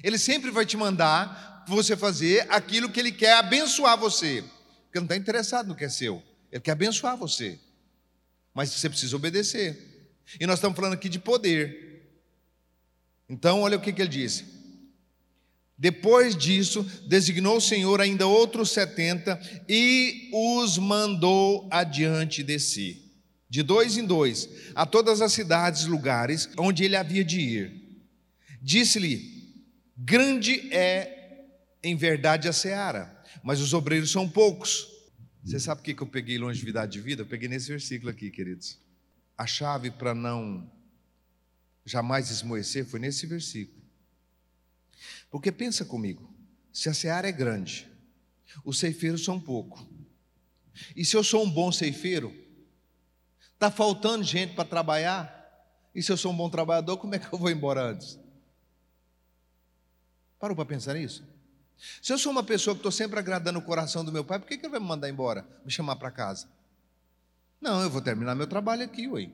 Ele 0.00 0.16
sempre 0.16 0.52
vai 0.52 0.64
te 0.64 0.76
mandar 0.76 1.64
você 1.66 1.96
fazer 1.96 2.46
aquilo 2.48 2.88
que 2.88 3.00
Ele 3.00 3.10
quer 3.10 3.32
abençoar 3.32 3.98
você. 3.98 4.44
Porque 4.84 5.00
não 5.00 5.06
está 5.06 5.16
interessado 5.16 5.66
no 5.66 5.74
que 5.74 5.84
é 5.84 5.88
seu. 5.88 6.22
Ele 6.52 6.60
quer 6.60 6.70
abençoar 6.70 7.16
você. 7.16 7.58
Mas 8.54 8.70
você 8.70 8.88
precisa 8.88 9.16
obedecer. 9.16 10.14
E 10.38 10.46
nós 10.46 10.58
estamos 10.58 10.76
falando 10.76 10.92
aqui 10.92 11.08
de 11.08 11.18
poder. 11.18 12.14
Então, 13.28 13.62
olha 13.62 13.76
o 13.76 13.80
que, 13.80 13.92
que 13.92 14.00
ele 14.00 14.08
disse. 14.08 14.55
Depois 15.78 16.36
disso, 16.36 16.82
designou 17.06 17.58
o 17.58 17.60
Senhor 17.60 18.00
ainda 18.00 18.26
outros 18.26 18.70
setenta 18.70 19.38
e 19.68 20.30
os 20.32 20.78
mandou 20.78 21.68
adiante 21.70 22.42
de 22.42 22.58
si, 22.58 23.12
de 23.48 23.62
dois 23.62 23.96
em 23.98 24.06
dois, 24.06 24.48
a 24.74 24.86
todas 24.86 25.20
as 25.20 25.32
cidades 25.32 25.82
e 25.82 25.88
lugares 25.88 26.48
onde 26.58 26.84
ele 26.84 26.96
havia 26.96 27.24
de 27.24 27.40
ir. 27.40 27.72
Disse-lhe: 28.62 29.54
Grande 29.96 30.72
é 30.72 31.44
em 31.82 31.94
verdade 31.94 32.48
a 32.48 32.52
seara, 32.52 33.22
mas 33.42 33.60
os 33.60 33.74
obreiros 33.74 34.10
são 34.10 34.28
poucos. 34.28 34.88
Você 35.44 35.60
sabe 35.60 35.82
por 35.82 35.94
que 35.94 36.02
eu 36.02 36.06
peguei 36.06 36.38
longevidade 36.38 36.92
de 36.92 37.00
vida? 37.00 37.22
Eu 37.22 37.26
peguei 37.26 37.48
nesse 37.48 37.68
versículo 37.68 38.10
aqui, 38.10 38.30
queridos 38.30 38.86
a 39.36 39.46
chave 39.46 39.90
para 39.90 40.14
não 40.14 40.70
jamais 41.84 42.30
esmoecer 42.30 42.86
foi 42.86 42.98
nesse 42.98 43.26
versículo. 43.26 43.75
Porque 45.30 45.52
pensa 45.52 45.84
comigo, 45.84 46.32
se 46.72 46.88
a 46.88 46.94
seara 46.94 47.28
é 47.28 47.32
grande, 47.32 47.90
os 48.64 48.78
ceifeiros 48.78 49.24
são 49.24 49.40
pouco. 49.40 49.86
E 50.94 51.04
se 51.04 51.16
eu 51.16 51.24
sou 51.24 51.44
um 51.44 51.50
bom 51.50 51.72
ceifeiro, 51.72 52.34
está 53.54 53.70
faltando 53.70 54.22
gente 54.22 54.54
para 54.54 54.68
trabalhar, 54.68 55.34
e 55.94 56.02
se 56.02 56.12
eu 56.12 56.16
sou 56.16 56.32
um 56.32 56.36
bom 56.36 56.50
trabalhador, 56.50 56.98
como 56.98 57.14
é 57.14 57.18
que 57.18 57.32
eu 57.32 57.38
vou 57.38 57.50
embora 57.50 57.82
antes? 57.82 58.18
Parou 60.38 60.54
para 60.54 60.66
pensar 60.66 60.94
nisso? 60.94 61.24
Se 62.02 62.12
eu 62.12 62.18
sou 62.18 62.32
uma 62.32 62.42
pessoa 62.42 62.74
que 62.74 62.80
estou 62.80 62.92
sempre 62.92 63.18
agradando 63.18 63.58
o 63.58 63.62
coração 63.62 64.04
do 64.04 64.12
meu 64.12 64.24
pai, 64.24 64.38
por 64.38 64.46
que, 64.46 64.56
que 64.56 64.64
ele 64.64 64.70
vai 64.70 64.80
me 64.80 64.86
mandar 64.86 65.08
embora, 65.08 65.46
me 65.64 65.70
chamar 65.70 65.96
para 65.96 66.10
casa? 66.10 66.48
Não, 67.60 67.82
eu 67.82 67.90
vou 67.90 68.00
terminar 68.00 68.34
meu 68.34 68.46
trabalho 68.46 68.84
aqui, 68.84 69.08
ué. 69.08 69.30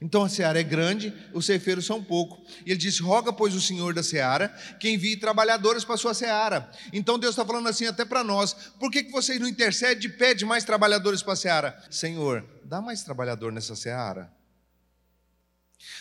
Então 0.00 0.22
a 0.22 0.28
seara 0.28 0.60
é 0.60 0.62
grande, 0.62 1.12
os 1.32 1.46
ceifeiros 1.46 1.84
são 1.84 2.02
pouco. 2.02 2.44
E 2.64 2.70
ele 2.70 2.78
disse: 2.78 3.02
Roga, 3.02 3.32
pois, 3.32 3.54
o 3.54 3.60
Senhor 3.60 3.92
da 3.92 4.02
seara, 4.02 4.48
que 4.78 4.88
envie 4.88 5.16
trabalhadores 5.16 5.84
para 5.84 5.94
a 5.94 5.98
sua 5.98 6.14
seara. 6.14 6.70
Então 6.92 7.18
Deus 7.18 7.32
está 7.32 7.44
falando 7.44 7.68
assim 7.68 7.86
até 7.86 8.04
para 8.04 8.22
nós: 8.22 8.54
por 8.78 8.90
que, 8.90 9.02
que 9.02 9.10
vocês 9.10 9.40
não 9.40 9.48
intercedem 9.48 10.06
e 10.06 10.12
pedem 10.12 10.46
mais 10.46 10.64
trabalhadores 10.64 11.22
para 11.22 11.32
a 11.32 11.36
seara? 11.36 11.84
Senhor, 11.90 12.46
dá 12.64 12.80
mais 12.80 13.02
trabalhador 13.02 13.50
nessa 13.52 13.74
seara. 13.74 14.32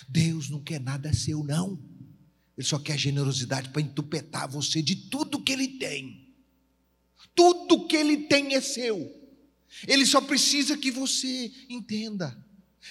Deus 0.08 0.50
não 0.50 0.62
quer 0.62 0.80
nada 0.80 1.13
seu, 1.13 1.44
não. 1.44 1.80
Ele 2.58 2.68
só 2.68 2.78
quer 2.78 2.98
generosidade 2.98 3.70
para 3.70 3.82
entupetar 3.82 4.50
você 4.50 4.82
de 4.82 4.96
tudo 4.96 5.42
que 5.42 5.54
ele 5.54 5.80
tem. 5.80 6.36
Tudo 7.34 7.88
que 7.88 7.96
ele 7.96 8.18
tem 8.28 8.54
é 8.54 8.62
seu. 8.62 9.15
Ele 9.88 10.06
só 10.06 10.20
precisa 10.20 10.78
que 10.78 10.92
você 10.92 11.52
entenda 11.70 12.38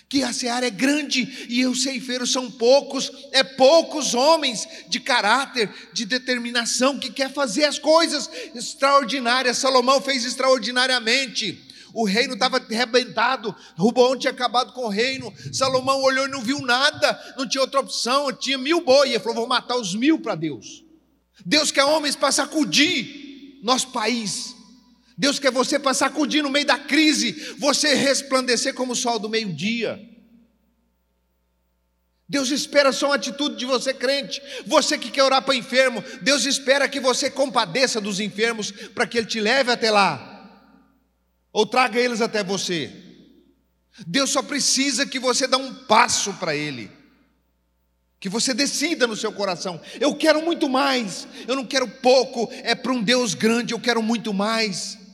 que 0.08 0.22
a 0.22 0.32
seara 0.32 0.66
é 0.66 0.70
grande 0.70 1.46
e 1.48 1.66
os 1.66 1.82
ceifeiros 1.82 2.32
são 2.32 2.50
poucos, 2.50 3.10
é 3.32 3.42
poucos 3.42 4.14
homens 4.14 4.66
de 4.88 5.00
caráter, 5.00 5.70
de 5.92 6.04
determinação, 6.04 6.98
que 6.98 7.10
quer 7.10 7.32
fazer 7.32 7.64
as 7.64 7.78
coisas 7.78 8.28
extraordinárias. 8.54 9.58
Salomão 9.58 10.00
fez 10.00 10.24
extraordinariamente. 10.24 11.66
O 11.94 12.04
reino 12.04 12.34
estava 12.34 12.58
arrebentado, 12.58 13.54
Rubão 13.76 14.16
tinha 14.16 14.30
acabado 14.30 14.72
com 14.72 14.82
o 14.82 14.88
reino. 14.88 15.32
Salomão 15.52 16.02
olhou 16.02 16.26
e 16.26 16.30
não 16.30 16.42
viu 16.42 16.60
nada, 16.60 17.34
não 17.36 17.48
tinha 17.48 17.62
outra 17.62 17.80
opção, 17.80 18.32
tinha 18.32 18.58
mil 18.58 18.82
boi. 18.82 19.08
Ele 19.08 19.18
falou: 19.18 19.36
vou 19.36 19.46
matar 19.48 19.76
os 19.76 19.94
mil 19.94 20.20
para 20.20 20.34
Deus. 20.34 20.84
Deus 21.44 21.70
quer 21.70 21.84
homens 21.84 22.14
para 22.14 22.32
sacudir 22.32 23.58
nosso 23.62 23.88
país, 23.88 24.54
Deus 25.18 25.40
quer 25.40 25.50
você 25.50 25.80
para 25.80 25.92
sacudir 25.92 26.44
no 26.44 26.48
meio 26.48 26.64
da 26.64 26.78
crise, 26.78 27.32
você 27.58 27.92
resplandecer 27.92 28.72
como 28.72 28.92
o 28.92 28.96
sol 28.96 29.18
do 29.18 29.28
meio-dia. 29.28 30.00
Deus 32.28 32.52
espera 32.52 32.92
só 32.92 33.06
uma 33.06 33.16
atitude 33.16 33.56
de 33.56 33.64
você, 33.64 33.92
crente. 33.92 34.40
Você 34.64 34.96
que 34.96 35.10
quer 35.10 35.24
orar 35.24 35.42
para 35.42 35.56
enfermo, 35.56 36.04
Deus 36.22 36.44
espera 36.44 36.88
que 36.88 37.00
você 37.00 37.28
compadeça 37.28 38.00
dos 38.00 38.20
enfermos 38.20 38.70
para 38.70 39.08
que 39.08 39.18
Ele 39.18 39.26
te 39.26 39.40
leve 39.40 39.72
até 39.72 39.90
lá, 39.90 40.70
ou 41.52 41.66
traga 41.66 41.98
eles 41.98 42.20
até 42.20 42.44
você. 42.44 42.92
Deus 44.06 44.30
só 44.30 44.40
precisa 44.40 45.04
que 45.04 45.18
você 45.18 45.48
dê 45.48 45.56
um 45.56 45.74
passo 45.74 46.32
para 46.34 46.54
Ele, 46.54 46.92
que 48.20 48.28
você 48.28 48.54
decida 48.54 49.04
no 49.04 49.16
seu 49.16 49.32
coração: 49.32 49.80
eu 49.98 50.14
quero 50.14 50.40
muito 50.44 50.68
mais, 50.68 51.26
eu 51.48 51.56
não 51.56 51.66
quero 51.66 51.88
pouco, 51.88 52.48
é 52.62 52.76
para 52.76 52.92
um 52.92 53.02
Deus 53.02 53.34
grande, 53.34 53.74
eu 53.74 53.80
quero 53.80 54.00
muito 54.00 54.32
mais. 54.32 55.07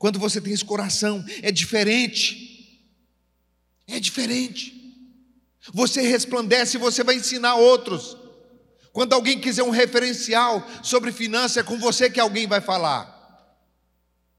Quando 0.00 0.18
você 0.18 0.40
tem 0.40 0.54
esse 0.54 0.64
coração, 0.64 1.22
é 1.42 1.52
diferente. 1.52 2.88
É 3.86 4.00
diferente. 4.00 4.74
Você 5.74 6.00
resplandece 6.00 6.78
e 6.78 6.80
você 6.80 7.04
vai 7.04 7.16
ensinar 7.16 7.56
outros. 7.56 8.16
Quando 8.94 9.12
alguém 9.12 9.38
quiser 9.38 9.62
um 9.62 9.68
referencial 9.68 10.66
sobre 10.82 11.12
finanças, 11.12 11.58
é 11.58 11.62
com 11.62 11.78
você 11.78 12.08
que 12.08 12.18
alguém 12.18 12.46
vai 12.46 12.62
falar. 12.62 13.14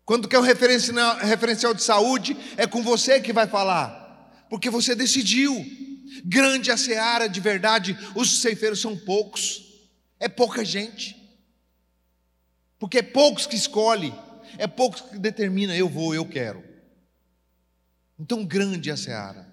Quando 0.03 0.27
quer 0.27 0.39
um 0.39 0.41
referencial 0.41 1.75
de 1.75 1.83
saúde, 1.83 2.35
é 2.57 2.65
com 2.65 2.81
você 2.81 3.21
que 3.21 3.31
vai 3.31 3.45
falar. 3.45 4.33
Porque 4.49 4.67
você 4.67 4.95
decidiu. 4.95 5.53
Grande 6.25 6.71
a 6.71 6.75
seara 6.75 7.29
de 7.29 7.39
verdade, 7.39 7.95
os 8.15 8.41
ceifeiros 8.41 8.81
são 8.81 8.97
poucos. 8.97 9.63
É 10.19 10.27
pouca 10.27 10.65
gente. 10.65 11.15
Porque 12.79 12.97
é 12.97 13.03
poucos 13.03 13.45
que 13.45 13.55
escolhe 13.55 14.11
é 14.57 14.67
poucos 14.67 15.01
que 15.01 15.17
determina, 15.17 15.75
eu 15.75 15.89
vou, 15.89 16.13
eu 16.13 16.27
quero. 16.27 16.63
Então 18.19 18.45
grande 18.45 18.89
é 18.89 18.93
a 18.93 18.97
seara. 18.97 19.51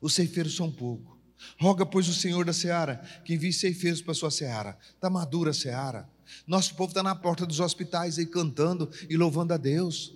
Os 0.00 0.14
ceifeiros 0.14 0.54
são 0.54 0.70
pouco. 0.70 1.18
Roga, 1.58 1.86
pois, 1.86 2.08
o 2.08 2.14
Senhor 2.14 2.44
da 2.44 2.52
seara, 2.52 2.96
que 3.24 3.34
envie 3.34 3.52
ceifeiros 3.52 4.02
para 4.02 4.12
a 4.12 4.14
sua 4.14 4.30
seara. 4.30 4.78
Está 4.94 5.08
madura 5.08 5.50
a 5.50 5.54
seara. 5.54 6.08
Nosso 6.46 6.74
povo 6.74 6.90
está 6.90 7.02
na 7.02 7.14
porta 7.14 7.46
dos 7.46 7.60
hospitais 7.60 8.18
aí 8.18 8.26
cantando 8.26 8.90
e 9.08 9.16
louvando 9.16 9.54
a 9.54 9.56
Deus. 9.56 10.14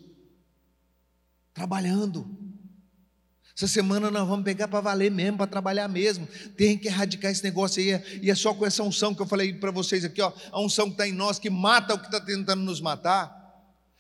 Trabalhando. 1.53 2.43
Essa 3.56 3.68
semana 3.68 4.10
nós 4.10 4.26
vamos 4.26 4.44
pegar 4.44 4.66
para 4.66 4.80
valer 4.80 5.12
mesmo, 5.12 5.38
para 5.38 5.46
trabalhar 5.46 5.86
mesmo. 5.86 6.26
Tem 6.56 6.76
que 6.76 6.88
erradicar 6.88 7.30
esse 7.30 7.44
negócio 7.44 7.80
aí. 7.80 8.20
E 8.20 8.30
é 8.30 8.34
só 8.34 8.52
com 8.52 8.66
essa 8.66 8.82
unção 8.82 9.14
que 9.14 9.22
eu 9.22 9.26
falei 9.26 9.52
para 9.54 9.70
vocês 9.70 10.04
aqui, 10.04 10.20
ó, 10.20 10.32
a 10.50 10.60
unção 10.60 10.86
que 10.86 10.94
está 10.94 11.06
em 11.06 11.12
nós, 11.12 11.38
que 11.38 11.48
mata 11.48 11.94
o 11.94 11.98
que 11.98 12.06
está 12.06 12.20
tentando 12.20 12.62
nos 12.62 12.80
matar. 12.80 13.32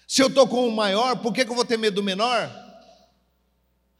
Se 0.08 0.22
eu 0.22 0.26
estou 0.26 0.48
com 0.48 0.66
o 0.66 0.74
maior, 0.74 1.16
por 1.16 1.32
que, 1.32 1.44
que 1.44 1.50
eu 1.50 1.54
vou 1.54 1.64
ter 1.64 1.76
medo 1.76 1.96
do 1.96 2.02
menor? 2.02 2.50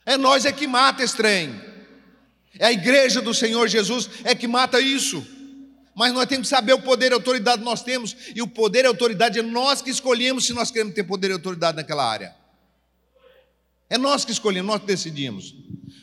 É 0.04 0.16
nós 0.16 0.44
é 0.44 0.50
que 0.50 0.66
mata 0.66 1.04
esse 1.04 1.16
trem. 1.16 1.54
É 2.58 2.66
a 2.66 2.72
igreja 2.72 3.22
do 3.22 3.32
Senhor 3.32 3.68
Jesus 3.68 4.10
é 4.24 4.34
que 4.34 4.48
mata 4.48 4.80
isso. 4.80 5.24
Mas 5.94 6.12
nós 6.12 6.26
temos 6.26 6.48
que 6.48 6.54
saber 6.54 6.72
o 6.72 6.82
poder 6.82 7.12
e 7.12 7.14
autoridade 7.14 7.58
que 7.58 7.64
nós 7.64 7.80
temos. 7.80 8.16
E 8.34 8.42
o 8.42 8.48
poder 8.48 8.84
e 8.84 8.88
autoridade 8.88 9.38
é 9.38 9.42
nós 9.42 9.80
que 9.80 9.90
escolhemos 9.90 10.44
se 10.44 10.52
nós 10.52 10.72
queremos 10.72 10.94
ter 10.94 11.04
poder 11.04 11.30
e 11.30 11.34
autoridade 11.34 11.76
naquela 11.76 12.04
área. 12.04 12.34
É 13.88 13.98
nós 13.98 14.24
que 14.24 14.32
escolhemos, 14.32 14.70
nós 14.70 14.80
que 14.80 14.86
decidimos. 14.86 15.54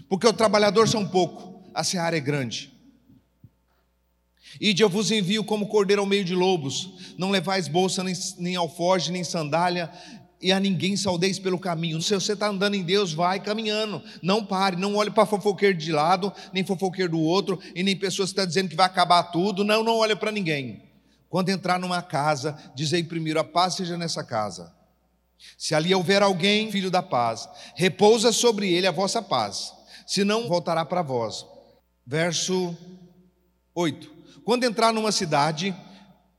Porque 0.07 0.27
o 0.27 0.33
trabalhador 0.33 0.87
são 0.87 1.07
pouco, 1.07 1.63
a 1.73 1.83
seara 1.83 2.17
é 2.17 2.19
grande. 2.19 2.71
Ide 4.59 4.83
eu 4.83 4.89
vos 4.89 5.11
envio 5.11 5.43
como 5.43 5.67
cordeiro 5.67 6.01
ao 6.01 6.05
meio 6.05 6.25
de 6.25 6.35
lobos, 6.35 7.15
não 7.17 7.29
levais 7.31 7.67
bolsa, 7.67 8.03
nem, 8.03 8.13
nem 8.37 8.55
alforge, 8.55 9.11
nem 9.11 9.23
sandália, 9.23 9.89
e 10.41 10.51
a 10.51 10.59
ninguém 10.59 10.97
saudeis 10.97 11.39
pelo 11.39 11.59
caminho. 11.59 12.01
Se 12.01 12.13
você 12.13 12.33
está 12.33 12.47
andando 12.47 12.75
em 12.75 12.83
Deus, 12.83 13.13
vai 13.13 13.39
caminhando, 13.39 14.01
não 14.21 14.43
pare, 14.43 14.75
não 14.75 14.95
olhe 14.95 15.11
para 15.11 15.25
fofoqueiro 15.25 15.77
de 15.77 15.91
lado, 15.91 16.33
nem 16.51 16.65
fofoqueiro 16.65 17.11
do 17.11 17.19
outro, 17.19 17.59
e 17.75 17.83
nem 17.83 17.95
pessoas 17.95 18.29
que 18.29 18.33
estão 18.33 18.43
tá 18.43 18.47
dizendo 18.47 18.69
que 18.69 18.75
vai 18.75 18.87
acabar 18.87 19.23
tudo, 19.23 19.63
não, 19.63 19.83
não 19.83 19.97
olhe 19.97 20.15
para 20.15 20.31
ninguém. 20.31 20.83
Quando 21.29 21.49
entrar 21.49 21.79
numa 21.79 22.01
casa, 22.01 22.57
dizei 22.75 23.03
primeiro: 23.03 23.39
a 23.39 23.43
paz 23.43 23.75
seja 23.75 23.97
nessa 23.97 24.23
casa. 24.23 24.73
Se 25.57 25.75
ali 25.75 25.93
houver 25.93 26.21
alguém, 26.21 26.71
filho 26.71 26.91
da 26.91 27.03
paz, 27.03 27.47
repousa 27.75 28.31
sobre 28.31 28.71
ele 28.71 28.87
a 28.87 28.91
vossa 28.91 29.21
paz, 29.21 29.71
senão 30.07 30.47
voltará 30.47 30.85
para 30.85 31.01
vós. 31.01 31.45
Verso 32.05 32.75
8: 33.73 34.11
Quando 34.43 34.63
entrar 34.63 34.93
numa 34.93 35.11
cidade 35.11 35.75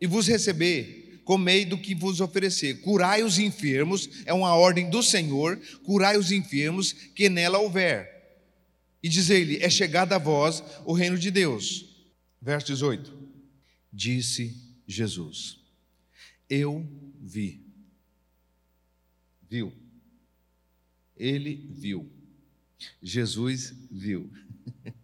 e 0.01 0.07
vos 0.07 0.27
receber, 0.27 1.23
comei 1.25 1.65
do 1.65 1.79
que 1.79 1.95
vos 1.95 2.21
oferecer, 2.21 2.81
curai 2.81 3.23
os 3.23 3.39
enfermos, 3.39 4.09
é 4.27 4.33
uma 4.33 4.55
ordem 4.55 4.91
do 4.91 5.03
Senhor, 5.03 5.61
curai 5.85 6.17
os 6.17 6.33
enfermos 6.33 6.93
que 6.93 7.29
nela 7.29 7.59
houver. 7.59 8.13
E 9.03 9.09
dizei-lhe: 9.09 9.63
É 9.63 9.71
chegado 9.71 10.13
a 10.13 10.19
vós 10.19 10.63
o 10.85 10.93
reino 10.93 11.19
de 11.19 11.31
Deus. 11.31 11.87
Verso 12.41 12.67
18: 12.67 13.13
Disse 13.93 14.57
Jesus: 14.87 15.59
Eu 16.49 16.87
vi 17.21 17.62
viu. 19.53 19.71
Ele 21.15 21.69
viu. 21.71 22.11
Jesus 23.03 23.71
viu. 23.91 24.33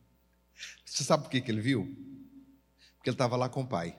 Você 0.86 1.04
sabe 1.04 1.24
por 1.24 1.30
que, 1.30 1.42
que 1.42 1.50
ele 1.50 1.60
viu? 1.60 1.84
Porque 2.96 3.10
ele 3.10 3.14
estava 3.14 3.36
lá 3.36 3.50
com 3.50 3.60
o 3.60 3.66
Pai. 3.66 3.98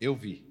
Eu 0.00 0.14
vi. 0.14 0.48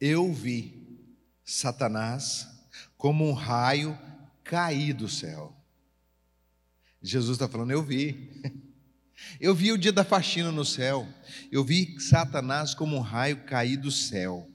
Eu 0.00 0.32
vi 0.32 0.98
Satanás 1.44 2.48
como 2.96 3.28
um 3.28 3.34
raio 3.34 3.98
cair 4.42 4.94
do 4.94 5.08
céu. 5.08 5.54
Jesus 7.02 7.36
está 7.36 7.46
falando, 7.46 7.72
eu 7.72 7.82
vi. 7.82 8.40
Eu 9.40 9.54
vi 9.54 9.72
o 9.72 9.78
dia 9.78 9.92
da 9.92 10.04
faxina 10.04 10.50
no 10.50 10.64
céu. 10.64 11.06
Eu 11.50 11.64
vi 11.64 11.98
Satanás 12.00 12.74
como 12.74 12.96
um 12.96 13.00
raio 13.00 13.44
cair 13.44 13.76
do 13.76 13.90
céu. 13.90 14.48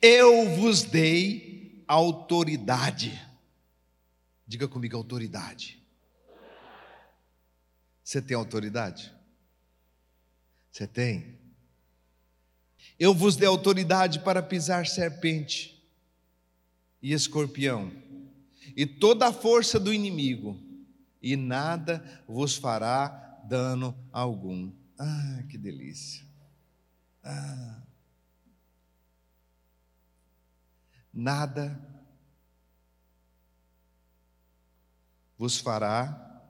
Eu 0.00 0.56
vos 0.56 0.82
dei 0.82 1.84
autoridade. 1.86 3.20
Diga 4.46 4.66
comigo, 4.66 4.96
autoridade. 4.96 5.80
Você 8.02 8.20
tem 8.20 8.36
autoridade? 8.36 9.12
Você 10.70 10.86
tem? 10.86 11.38
Eu 12.98 13.14
vos 13.14 13.36
dei 13.36 13.46
autoridade 13.46 14.20
para 14.20 14.42
pisar 14.42 14.86
serpente 14.86 15.80
e 17.02 17.12
escorpião, 17.12 17.90
e 18.76 18.84
toda 18.84 19.28
a 19.28 19.32
força 19.32 19.80
do 19.80 19.92
inimigo, 19.92 20.60
e 21.22 21.36
nada 21.36 22.04
vos 22.28 22.56
fará 22.56 23.29
dano 23.50 23.96
algum. 24.12 24.72
Ah, 24.96 25.42
que 25.48 25.58
delícia. 25.58 26.24
Ah. 27.24 27.82
Nada 31.12 31.66
vos 35.36 35.58
fará 35.58 36.46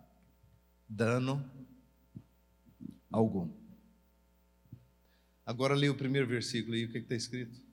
dano 0.87 1.43
algum. 3.11 3.51
Agora 5.47 5.75
leia 5.75 5.91
o 5.91 5.97
primeiro 5.97 6.29
versículo 6.29 6.75
aí, 6.75 6.85
o 6.85 6.93
que 6.93 6.99
está 6.99 7.15
escrito? 7.15 7.71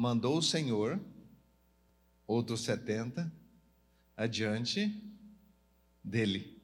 mandou 0.00 0.38
o 0.38 0.42
Senhor 0.42 0.98
outros 2.26 2.60
setenta 2.60 3.30
adiante 4.16 5.09
dele. 6.02 6.60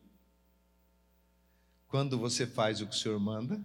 Quando 1.89 2.19
você 2.19 2.47
faz 2.47 2.81
o 2.81 2.87
que 2.87 2.95
o 2.95 2.99
Senhor 2.99 3.19
manda, 3.19 3.65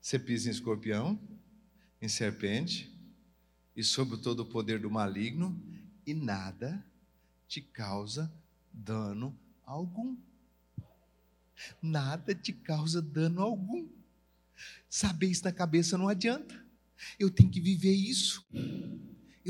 você 0.00 0.18
pisa 0.18 0.48
em 0.48 0.52
escorpião, 0.52 1.20
em 2.00 2.08
serpente, 2.08 2.90
e 3.76 3.84
sobre 3.84 4.16
todo 4.18 4.40
o 4.40 4.46
poder 4.46 4.78
do 4.78 4.90
maligno, 4.90 5.60
e 6.06 6.14
nada 6.14 6.84
te 7.46 7.60
causa 7.60 8.32
dano 8.72 9.36
algum. 9.64 10.16
Nada 11.82 12.34
te 12.34 12.52
causa 12.52 13.02
dano 13.02 13.42
algum. 13.42 13.86
Saber 14.88 15.26
isso 15.26 15.44
na 15.44 15.52
cabeça 15.52 15.98
não 15.98 16.08
adianta. 16.08 16.64
Eu 17.18 17.30
tenho 17.30 17.50
que 17.50 17.60
viver 17.60 17.92
isso. 17.92 18.44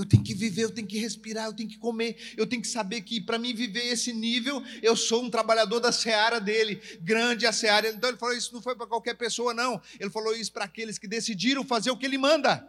Eu 0.00 0.06
tenho 0.06 0.22
que 0.22 0.34
viver, 0.34 0.64
eu 0.64 0.70
tenho 0.70 0.86
que 0.86 0.98
respirar, 0.98 1.46
eu 1.46 1.52
tenho 1.52 1.68
que 1.68 1.76
comer, 1.76 2.16
eu 2.36 2.46
tenho 2.46 2.62
que 2.62 2.68
saber 2.68 3.02
que 3.02 3.20
para 3.20 3.38
mim 3.38 3.54
viver 3.54 3.86
esse 3.86 4.12
nível, 4.12 4.62
eu 4.82 4.96
sou 4.96 5.22
um 5.22 5.30
trabalhador 5.30 5.78
da 5.78 5.92
seara 5.92 6.40
dele, 6.40 6.80
grande 7.02 7.46
a 7.46 7.52
seara. 7.52 7.88
Então 7.88 8.08
ele 8.08 8.18
falou: 8.18 8.34
Isso 8.34 8.54
não 8.54 8.62
foi 8.62 8.74
para 8.74 8.86
qualquer 8.86 9.14
pessoa, 9.14 9.52
não. 9.52 9.80
Ele 9.98 10.10
falou 10.10 10.34
isso 10.34 10.52
para 10.52 10.64
aqueles 10.64 10.98
que 10.98 11.06
decidiram 11.06 11.64
fazer 11.64 11.90
o 11.90 11.96
que 11.96 12.06
ele 12.06 12.16
manda. 12.16 12.66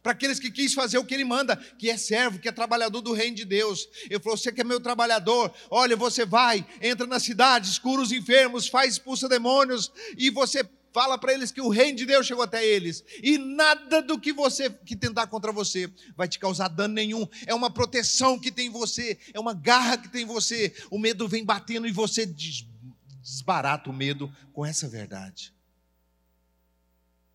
Para 0.00 0.12
aqueles 0.12 0.38
que 0.38 0.50
quis 0.50 0.72
fazer 0.72 0.98
o 0.98 1.04
que 1.04 1.12
ele 1.12 1.24
manda, 1.24 1.56
que 1.56 1.90
é 1.90 1.96
servo, 1.96 2.38
que 2.38 2.48
é 2.48 2.52
trabalhador 2.52 3.00
do 3.00 3.12
reino 3.12 3.34
de 3.34 3.44
Deus. 3.44 3.88
Ele 4.08 4.20
falou: 4.20 4.38
Você 4.38 4.52
que 4.52 4.60
é 4.60 4.64
meu 4.64 4.80
trabalhador, 4.80 5.52
olha, 5.68 5.96
você 5.96 6.24
vai, 6.24 6.64
entra 6.80 7.06
na 7.06 7.18
cidade, 7.18 7.68
escura 7.68 8.00
os 8.00 8.12
enfermos, 8.12 8.68
faz 8.68 8.92
expulsa 8.92 9.28
demônios, 9.28 9.90
e 10.16 10.30
você 10.30 10.62
Fala 10.92 11.16
para 11.16 11.32
eles 11.32 11.52
que 11.52 11.60
o 11.60 11.68
reino 11.68 11.98
de 11.98 12.06
Deus 12.06 12.26
chegou 12.26 12.42
até 12.42 12.64
eles. 12.66 13.04
E 13.22 13.38
nada 13.38 14.02
do 14.02 14.18
que 14.18 14.32
você 14.32 14.68
que 14.70 14.96
tentar 14.96 15.28
contra 15.28 15.52
você 15.52 15.92
vai 16.16 16.26
te 16.26 16.38
causar 16.38 16.68
dano 16.68 16.94
nenhum. 16.94 17.26
É 17.46 17.54
uma 17.54 17.70
proteção 17.70 18.38
que 18.38 18.50
tem 18.50 18.66
em 18.66 18.70
você, 18.70 19.18
é 19.32 19.38
uma 19.38 19.54
garra 19.54 19.98
que 19.98 20.08
tem 20.08 20.22
em 20.22 20.26
você. 20.26 20.74
O 20.90 20.98
medo 20.98 21.28
vem 21.28 21.44
batendo 21.44 21.86
e 21.86 21.92
você 21.92 22.26
desbarata 22.26 23.88
o 23.88 23.92
medo 23.92 24.32
com 24.52 24.66
essa 24.66 24.88
verdade. 24.88 25.54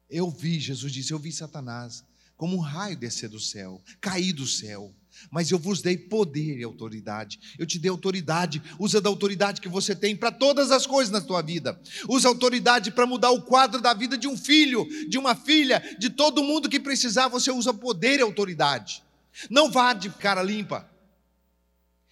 Eu 0.09 0.29
vi, 0.29 0.59
Jesus 0.59 0.91
disse, 0.91 1.11
eu 1.11 1.19
vi 1.19 1.31
Satanás 1.31 2.03
como 2.37 2.57
um 2.57 2.59
raio 2.59 2.97
descer 2.97 3.29
do 3.29 3.39
céu, 3.39 3.81
cair 4.01 4.33
do 4.33 4.45
céu 4.45 4.93
mas 5.31 5.49
eu 5.51 5.57
vos 5.57 5.81
dei 5.81 5.97
poder 5.97 6.57
e 6.59 6.63
autoridade. 6.63 7.39
Eu 7.57 7.65
te 7.65 7.79
dei 7.79 7.89
autoridade. 7.89 8.61
Usa 8.79 9.01
da 9.01 9.09
autoridade 9.09 9.61
que 9.61 9.67
você 9.67 9.95
tem 9.95 10.15
para 10.15 10.31
todas 10.31 10.71
as 10.71 10.85
coisas 10.85 11.11
na 11.11 11.21
tua 11.21 11.41
vida. 11.41 11.79
Usa 12.07 12.27
autoridade 12.27 12.91
para 12.91 13.05
mudar 13.05 13.31
o 13.31 13.41
quadro 13.41 13.81
da 13.81 13.93
vida 13.93 14.17
de 14.17 14.27
um 14.27 14.37
filho, 14.37 14.87
de 15.09 15.17
uma 15.17 15.35
filha, 15.35 15.83
de 15.99 16.09
todo 16.09 16.43
mundo 16.43 16.69
que 16.69 16.79
precisar. 16.79 17.27
Você 17.27 17.51
usa 17.51 17.73
poder 17.73 18.19
e 18.19 18.21
autoridade. 18.21 19.03
Não 19.49 19.71
vá 19.71 19.93
de 19.93 20.09
cara 20.09 20.41
limpa. 20.41 20.89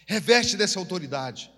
Reveste 0.06 0.58
dessa 0.58 0.80
autoridade. 0.80 1.52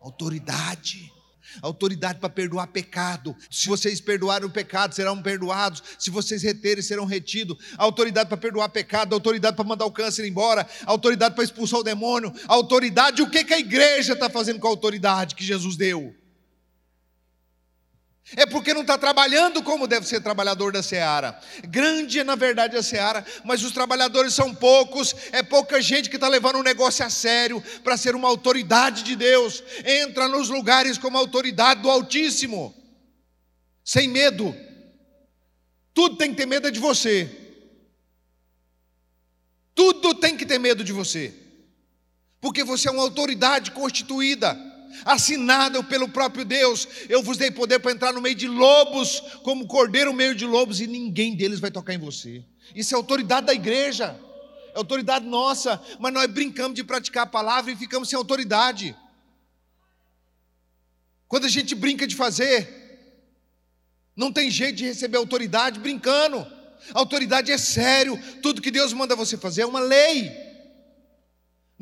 Autoridade 0.00 1.12
autoridade 1.60 2.18
para 2.18 2.28
perdoar 2.28 2.66
pecado. 2.68 3.36
Se 3.50 3.68
vocês 3.68 4.00
perdoarem 4.00 4.46
o 4.46 4.50
pecado, 4.50 4.94
serão 4.94 5.20
perdoados. 5.22 5.82
Se 5.98 6.10
vocês 6.10 6.42
reterem, 6.42 6.82
serão 6.82 7.04
retidos. 7.04 7.56
Autoridade 7.76 8.28
para 8.28 8.36
perdoar 8.36 8.68
pecado, 8.68 9.14
autoridade 9.14 9.56
para 9.56 9.64
mandar 9.64 9.84
o 9.84 9.92
câncer 9.92 10.26
embora, 10.26 10.66
autoridade 10.86 11.34
para 11.34 11.44
expulsar 11.44 11.80
o 11.80 11.84
demônio, 11.84 12.32
autoridade. 12.46 13.22
O 13.22 13.30
que, 13.30 13.44
que 13.44 13.54
a 13.54 13.58
igreja 13.58 14.12
está 14.12 14.30
fazendo 14.30 14.58
com 14.58 14.66
a 14.66 14.70
autoridade 14.70 15.34
que 15.34 15.44
Jesus 15.44 15.76
deu? 15.76 16.21
É 18.36 18.46
porque 18.46 18.72
não 18.72 18.82
está 18.82 18.96
trabalhando 18.96 19.62
como 19.62 19.86
deve 19.86 20.06
ser 20.06 20.20
trabalhador 20.20 20.72
da 20.72 20.82
seara. 20.82 21.38
Grande 21.64 22.20
é, 22.20 22.24
na 22.24 22.34
verdade, 22.34 22.76
a 22.76 22.82
seara, 22.82 23.24
mas 23.44 23.62
os 23.62 23.72
trabalhadores 23.72 24.32
são 24.32 24.54
poucos, 24.54 25.14
é 25.32 25.42
pouca 25.42 25.82
gente 25.82 26.08
que 26.08 26.16
está 26.16 26.28
levando 26.28 26.56
o 26.56 26.62
negócio 26.62 27.04
a 27.04 27.10
sério 27.10 27.62
para 27.82 27.96
ser 27.96 28.14
uma 28.14 28.28
autoridade 28.28 29.02
de 29.02 29.16
Deus. 29.16 29.62
Entra 29.84 30.28
nos 30.28 30.48
lugares 30.48 30.96
como 30.96 31.18
autoridade 31.18 31.82
do 31.82 31.90
Altíssimo, 31.90 32.74
sem 33.84 34.08
medo. 34.08 34.54
Tudo 35.92 36.16
tem 36.16 36.30
que 36.30 36.36
ter 36.36 36.46
medo 36.46 36.70
de 36.70 36.80
você. 36.80 37.28
Tudo 39.74 40.14
tem 40.14 40.36
que 40.36 40.46
ter 40.46 40.58
medo 40.58 40.84
de 40.84 40.92
você, 40.92 41.34
porque 42.40 42.62
você 42.62 42.88
é 42.88 42.92
uma 42.92 43.02
autoridade 43.02 43.72
constituída 43.72 44.71
assinado 45.04 45.82
pelo 45.84 46.08
próprio 46.08 46.44
Deus. 46.44 46.86
Eu 47.08 47.22
vos 47.22 47.36
dei 47.36 47.50
poder 47.50 47.78
para 47.78 47.92
entrar 47.92 48.12
no 48.12 48.20
meio 48.20 48.34
de 48.34 48.48
lobos, 48.48 49.20
como 49.42 49.66
cordeiro 49.66 50.10
no 50.10 50.16
meio 50.16 50.34
de 50.34 50.46
lobos, 50.46 50.80
e 50.80 50.86
ninguém 50.86 51.34
deles 51.34 51.60
vai 51.60 51.70
tocar 51.70 51.94
em 51.94 51.98
você. 51.98 52.44
Isso 52.74 52.94
é 52.94 52.96
autoridade 52.96 53.46
da 53.46 53.54
igreja, 53.54 54.18
é 54.74 54.78
autoridade 54.78 55.26
nossa, 55.26 55.82
mas 55.98 56.12
nós 56.12 56.26
brincamos 56.30 56.74
de 56.74 56.84
praticar 56.84 57.24
a 57.24 57.26
palavra 57.26 57.72
e 57.72 57.76
ficamos 57.76 58.08
sem 58.08 58.16
autoridade. 58.16 58.96
Quando 61.28 61.46
a 61.46 61.48
gente 61.48 61.74
brinca 61.74 62.06
de 62.06 62.14
fazer, 62.14 62.82
não 64.14 64.32
tem 64.32 64.50
jeito 64.50 64.76
de 64.76 64.84
receber 64.84 65.16
autoridade 65.16 65.80
brincando. 65.80 66.46
Autoridade 66.92 67.50
é 67.50 67.56
sério, 67.56 68.18
tudo 68.42 68.60
que 68.60 68.70
Deus 68.70 68.92
manda 68.92 69.16
você 69.16 69.36
fazer 69.36 69.62
é 69.62 69.66
uma 69.66 69.80
lei. 69.80 70.51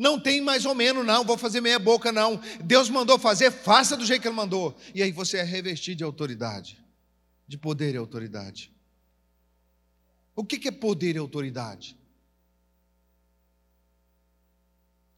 Não 0.00 0.18
tem 0.18 0.40
mais 0.40 0.64
ou 0.64 0.74
menos, 0.74 1.04
não, 1.04 1.26
vou 1.26 1.36
fazer 1.36 1.60
meia 1.60 1.78
boca, 1.78 2.10
não. 2.10 2.40
Deus 2.64 2.88
mandou 2.88 3.18
fazer, 3.18 3.50
faça 3.50 3.98
do 3.98 4.06
jeito 4.06 4.22
que 4.22 4.28
Ele 4.28 4.34
mandou. 4.34 4.74
E 4.94 5.02
aí 5.02 5.12
você 5.12 5.36
é 5.36 5.42
revestido 5.42 5.98
de 5.98 6.04
autoridade, 6.04 6.82
de 7.46 7.58
poder 7.58 7.94
e 7.94 7.98
autoridade. 7.98 8.72
O 10.34 10.42
que 10.42 10.66
é 10.66 10.70
poder 10.70 11.16
e 11.16 11.18
autoridade? 11.18 11.98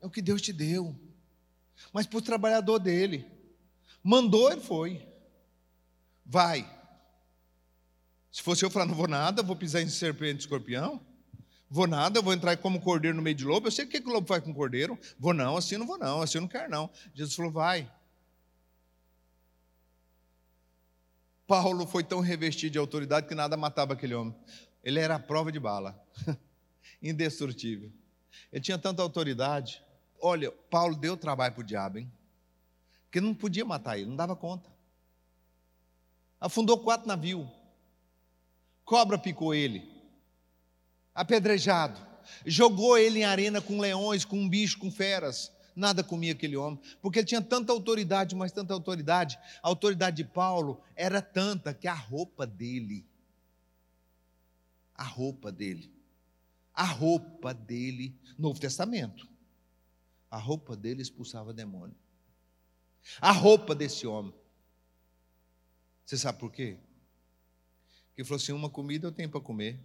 É 0.01 0.07
o 0.07 0.11
que 0.11 0.21
Deus 0.21 0.43
te 0.43 0.53
deu, 0.53 0.99
mas 1.93 2.05
para 2.05 2.19
o 2.19 2.23
trabalhador 2.23 2.81
dele. 2.81 3.25
Mandou, 4.03 4.51
ele 4.51 4.63
foi. 4.63 5.07
Vai. 6.27 6.69
Se 8.33 8.43
fosse 8.43 8.65
eu 8.65 8.71
falar, 8.71 8.87
não 8.87 8.97
vou 8.97 9.07
nada, 9.07 9.45
vou 9.45 9.55
pisar 9.55 9.81
em 9.81 9.89
serpente 9.89 10.39
e 10.39 10.41
escorpião. 10.41 11.01
Vou 11.73 11.87
nada, 11.87 12.21
vou 12.21 12.35
entrar 12.35 12.55
como 12.59 12.83
cordeiro 12.83 13.17
no 13.17 13.23
meio 13.23 13.35
de 13.35 13.47
lobo. 13.47 13.67
Eu 13.67 13.71
sei 13.73 13.87
o 13.87 13.89
que, 13.89 13.97
o 13.97 14.13
lobo 14.13 14.27
faz 14.27 14.45
com 14.45 14.51
o 14.51 14.55
cordeiro. 14.55 14.99
Vou 15.19 15.33
não, 15.33 15.57
assim 15.57 15.79
não 15.79 15.87
vou 15.87 15.97
não, 15.97 16.21
assim 16.21 16.37
eu 16.37 16.43
não 16.43 16.49
quero 16.49 16.71
não. 16.71 16.91
Jesus 17.15 17.35
falou, 17.35 17.51
vai. 17.51 17.91
Paulo 21.47 21.87
foi 21.87 22.05
tão 22.05 22.21
revestido 22.21 22.73
de 22.73 22.79
autoridade 22.79 23.27
que 23.27 23.35
nada 23.35 23.57
matava 23.57 23.95
aquele 23.95 24.13
homem. 24.13 24.37
Ele 24.85 25.01
era 25.01 25.15
a 25.15 25.19
prova 25.19 25.51
de 25.51 25.59
bala, 25.59 25.99
indestrutível. 27.03 27.91
Ele 28.53 28.63
tinha 28.63 28.77
tanta 28.77 29.01
autoridade. 29.01 29.83
Olha, 30.21 30.53
Paulo 30.53 30.95
deu 30.95 31.17
trabalho 31.17 31.55
para 31.55 31.63
o 31.63 31.65
diabo, 31.65 32.01
hein? 32.01 32.13
Porque 33.05 33.19
não 33.19 33.35
podia 33.35 33.65
matar 33.65 33.97
ele, 33.97 34.11
não 34.11 34.17
dava 34.17 34.37
conta. 34.37 34.71
Afundou 36.39 36.81
quatro 36.81 37.09
navios. 37.09 37.49
Cobra 38.85 39.17
picou 39.17 39.55
ele 39.55 39.92
apedrejado, 41.15 42.01
jogou 42.47 42.97
ele 42.97 43.21
em 43.21 43.25
arena 43.25 43.61
com 43.61 43.81
leões, 43.81 44.25
com 44.25 44.39
um 44.39 44.49
bicho, 44.49 44.79
com 44.79 44.91
feras. 44.91 45.53
Nada 45.75 46.05
comia 46.05 46.33
aquele 46.33 46.57
homem, 46.57 46.79
porque 47.01 47.21
ele 47.21 47.27
tinha 47.27 47.41
tanta 47.41 47.73
autoridade, 47.73 48.35
mas 48.35 48.53
tanta 48.53 48.75
autoridade. 48.75 49.39
A 49.63 49.69
autoridade 49.69 50.17
de 50.19 50.25
Paulo 50.25 50.83
era 50.95 51.23
tanta 51.23 51.73
que 51.73 51.89
a 51.89 51.95
roupa 51.95 52.47
dele, 52.47 53.07
a 54.95 55.05
roupa 55.05 55.51
dele, 55.51 55.91
a 56.75 56.85
roupa 56.85 57.55
dele, 57.55 58.15
Novo 58.39 58.61
Testamento, 58.61 59.27
a 60.31 60.37
roupa 60.37 60.77
dele 60.77 61.01
expulsava 61.01 61.55
demônio. 61.55 61.97
A 63.21 63.33
roupa 63.33 63.75
desse 63.75 64.07
homem. 64.07 64.35
Você 66.05 66.19
sabe 66.19 66.39
por 66.39 66.53
quê? 66.53 66.77
Porque 68.09 68.25
falou 68.25 68.37
assim: 68.37 68.53
uma 68.53 68.69
comida 68.69 69.07
eu 69.07 69.13
tenho 69.13 69.31
para 69.31 69.41
comer 69.41 69.81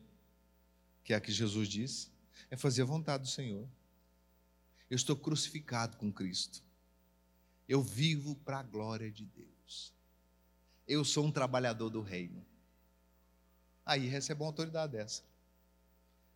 que 1.08 1.14
é 1.14 1.16
a 1.16 1.22
que 1.22 1.32
Jesus 1.32 1.70
disse, 1.70 2.10
é 2.52 2.58
fazer 2.58 2.82
a 2.82 2.86
vontade 2.86 3.24
do 3.24 3.30
Senhor. 3.30 3.66
Eu 4.90 4.96
estou 4.98 5.16
crucificado 5.16 5.96
com 5.96 6.12
Cristo. 6.12 6.62
Eu 7.66 7.82
vivo 7.82 8.36
para 8.36 8.60
a 8.60 8.64
glória 8.64 9.10
de 9.10 9.24
Deus. 9.24 9.94
Eu 10.86 11.06
sou 11.06 11.26
um 11.26 11.32
trabalhador 11.32 11.90
do 11.90 12.02
reino. 12.02 12.46
Aí 13.86 14.06
recebe 14.06 14.42
uma 14.42 14.50
autoridade 14.50 14.98
dessa. 14.98 15.24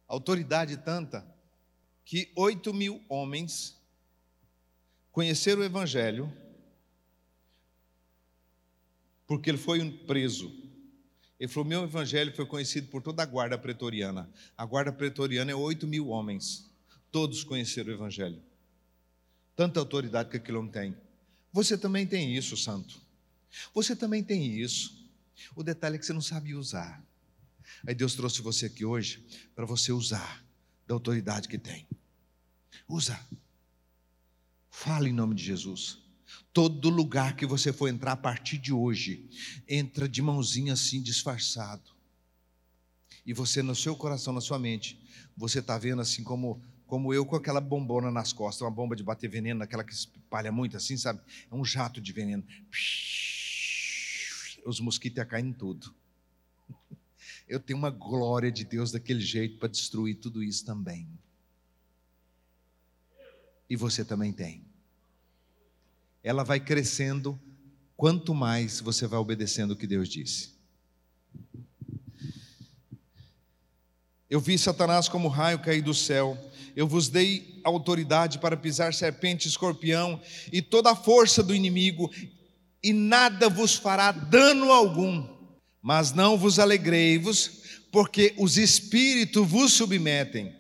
Autoridade 0.08 0.78
tanta 0.78 1.28
que 2.06 2.32
oito 2.34 2.74
mil 2.74 3.04
homens 3.10 3.78
conheceram 5.12 5.64
o 5.64 5.66
Evangelho, 5.66 6.32
porque 9.28 9.50
ele 9.50 9.58
foi 9.58 9.92
preso 10.06 10.71
ele 11.42 11.48
falou: 11.48 11.68
meu 11.68 11.84
evangelho 11.84 12.32
foi 12.36 12.46
conhecido 12.46 12.88
por 12.90 13.02
toda 13.02 13.24
a 13.24 13.26
guarda 13.26 13.58
pretoriana. 13.58 14.30
A 14.56 14.64
guarda 14.64 14.94
pretoriana 14.94 15.50
é 15.50 15.56
8 15.56 15.88
mil 15.88 16.10
homens. 16.10 16.70
Todos 17.12 17.44
conheceram 17.44 17.90
o 17.90 17.96
evangelho. 17.96 18.40
Tanta 19.56 19.80
autoridade 19.80 20.30
que 20.30 20.38
aquilo 20.38 20.62
não 20.62 20.70
tem. 20.70 20.96
Você 21.52 21.76
também 21.80 22.06
tem 22.06 22.38
isso, 22.38 22.56
santo. 22.56 23.02
Você 23.74 23.96
também 23.96 24.24
tem 24.24 24.60
isso. 24.60 25.04
O 25.56 25.64
detalhe 25.64 25.96
é 25.96 25.98
que 25.98 26.06
você 26.06 26.14
não 26.14 26.22
sabe 26.22 26.54
usar. 26.54 27.04
Aí 27.88 27.96
Deus 27.96 28.14
trouxe 28.14 28.40
você 28.40 28.68
aqui 28.68 28.86
hoje 28.86 29.26
para 29.56 29.66
você 29.66 29.92
usar 29.92 30.46
da 30.86 30.94
autoridade 30.94 31.48
que 31.48 31.58
tem. 31.58 31.88
Usa. 32.88 33.20
Fala 34.70 35.10
em 35.10 35.14
nome 35.14 35.34
de 35.34 35.44
Jesus. 35.44 36.01
Todo 36.54 36.90
lugar 36.90 37.36
que 37.36 37.46
você 37.46 37.72
for 37.72 37.88
entrar 37.88 38.12
a 38.12 38.18
partir 38.18 38.58
de 38.58 38.74
hoje, 38.74 39.30
entra 39.68 40.08
de 40.08 40.22
mãozinha 40.22 40.74
assim, 40.74 41.02
disfarçado. 41.02 41.92
E 43.26 43.34
você, 43.34 43.62
no 43.62 43.76
seu 43.76 43.96
coração, 43.96 44.34
na 44.34 44.42
sua 44.42 44.60
mente, 44.60 45.00
você 45.38 45.60
está 45.60 45.78
vendo 45.78 46.02
assim 46.02 46.24
como, 46.24 46.62
como 46.88 47.14
eu 47.14 47.26
com 47.26 47.38
aquela 47.38 47.62
bombona 47.62 48.12
nas 48.12 48.34
costas, 48.34 48.62
uma 48.62 48.72
bomba 48.72 48.96
de 48.96 49.04
bater 49.04 49.30
veneno, 49.30 49.64
aquela 49.64 49.84
que 49.84 49.94
espalha 49.94 50.52
muito 50.52 50.76
assim, 50.76 50.98
sabe? 50.98 51.22
É 51.50 51.56
um 51.56 51.64
jato 51.64 52.02
de 52.02 52.12
veneno. 52.12 52.44
Os 54.66 54.80
mosquitos 54.82 55.24
caindo 55.24 55.50
em 55.50 55.54
tudo. 55.54 55.96
Eu 57.48 57.60
tenho 57.60 57.80
uma 57.80 57.90
glória 57.90 58.52
de 58.52 58.66
Deus 58.66 58.92
daquele 58.92 59.22
jeito 59.22 59.58
para 59.58 59.70
destruir 59.70 60.16
tudo 60.16 60.44
isso 60.44 60.66
também. 60.66 61.08
E 63.70 63.76
você 63.78 64.04
também 64.04 64.34
tem 64.34 64.71
ela 66.24 66.44
vai 66.44 66.60
crescendo 66.60 67.40
quanto 67.96 68.34
mais 68.34 68.80
você 68.80 69.08
vai 69.08 69.20
obedecendo 69.20 69.72
o 69.72 69.76
que 69.76 69.88
Deus 69.88 70.10
disse. 70.10 70.52
Eu 74.30 74.40
vi 74.40 74.58
Satanás 74.58 75.10
como 75.10 75.28
raio 75.28 75.60
cair 75.60 75.82
do 75.82 75.94
céu. 75.94 76.38
Eu 76.74 76.88
vos 76.88 77.10
dei 77.10 77.60
autoridade 77.66 78.40
para 78.40 78.56
pisar 78.56 78.94
serpente, 78.94 79.48
escorpião 79.48 80.22
e 80.54 80.62
toda 80.62 80.92
a 80.92 80.96
força 80.96 81.44
do 81.44 81.54
inimigo, 81.54 82.10
e 82.82 82.94
nada 82.94 83.50
vos 83.50 83.76
fará 83.76 84.12
dano 84.12 84.72
algum. 84.72 85.28
Mas 85.82 86.14
não 86.14 86.38
vos 86.38 86.60
alegrei-vos, 86.60 87.62
porque 87.92 88.34
os 88.38 88.58
espíritos 88.58 89.46
vos 89.46 89.74
submetem. 89.74 90.56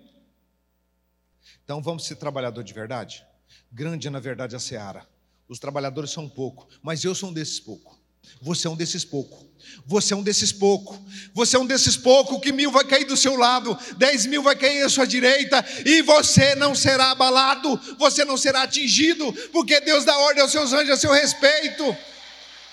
Então 1.63 1.82
vamos 1.82 2.06
ser 2.06 2.17
trabalhador 2.17 2.63
de 2.63 2.74
verdade? 2.74 3.26
Grande 3.71 4.08
é, 4.08 4.12
na 4.12 4.19
verdade, 4.19 4.54
a 4.54 4.60
seara. 4.60 5.08
Os 5.51 5.59
trabalhadores 5.59 6.11
são 6.11 6.29
pouco, 6.29 6.65
mas 6.81 7.03
eu 7.03 7.13
sou 7.13 7.29
um 7.29 7.33
desses 7.33 7.59
pouco. 7.59 7.99
Você 8.41 8.67
é 8.67 8.69
um 8.69 8.75
desses 8.77 9.03
pouco. 9.03 9.45
Você 9.85 10.13
é 10.13 10.15
um 10.15 10.23
desses 10.23 10.53
pouco. 10.53 10.97
Você 11.33 11.57
é 11.57 11.59
um 11.59 11.65
desses 11.65 11.97
pouco 11.97 12.39
que 12.39 12.53
mil 12.53 12.71
vai 12.71 12.85
cair 12.85 13.03
do 13.03 13.17
seu 13.17 13.35
lado, 13.35 13.77
dez 13.97 14.25
mil 14.25 14.41
vai 14.41 14.55
cair 14.55 14.81
à 14.81 14.87
sua 14.87 15.05
direita, 15.05 15.61
e 15.85 16.01
você 16.03 16.55
não 16.55 16.73
será 16.73 17.11
abalado, 17.11 17.77
você 17.99 18.23
não 18.23 18.37
será 18.37 18.61
atingido, 18.61 19.33
porque 19.51 19.81
Deus 19.81 20.05
dá 20.05 20.17
ordem 20.19 20.41
aos 20.41 20.53
seus 20.53 20.71
anjos 20.71 20.91
a 20.91 20.95
seu 20.95 21.11
respeito. 21.11 21.97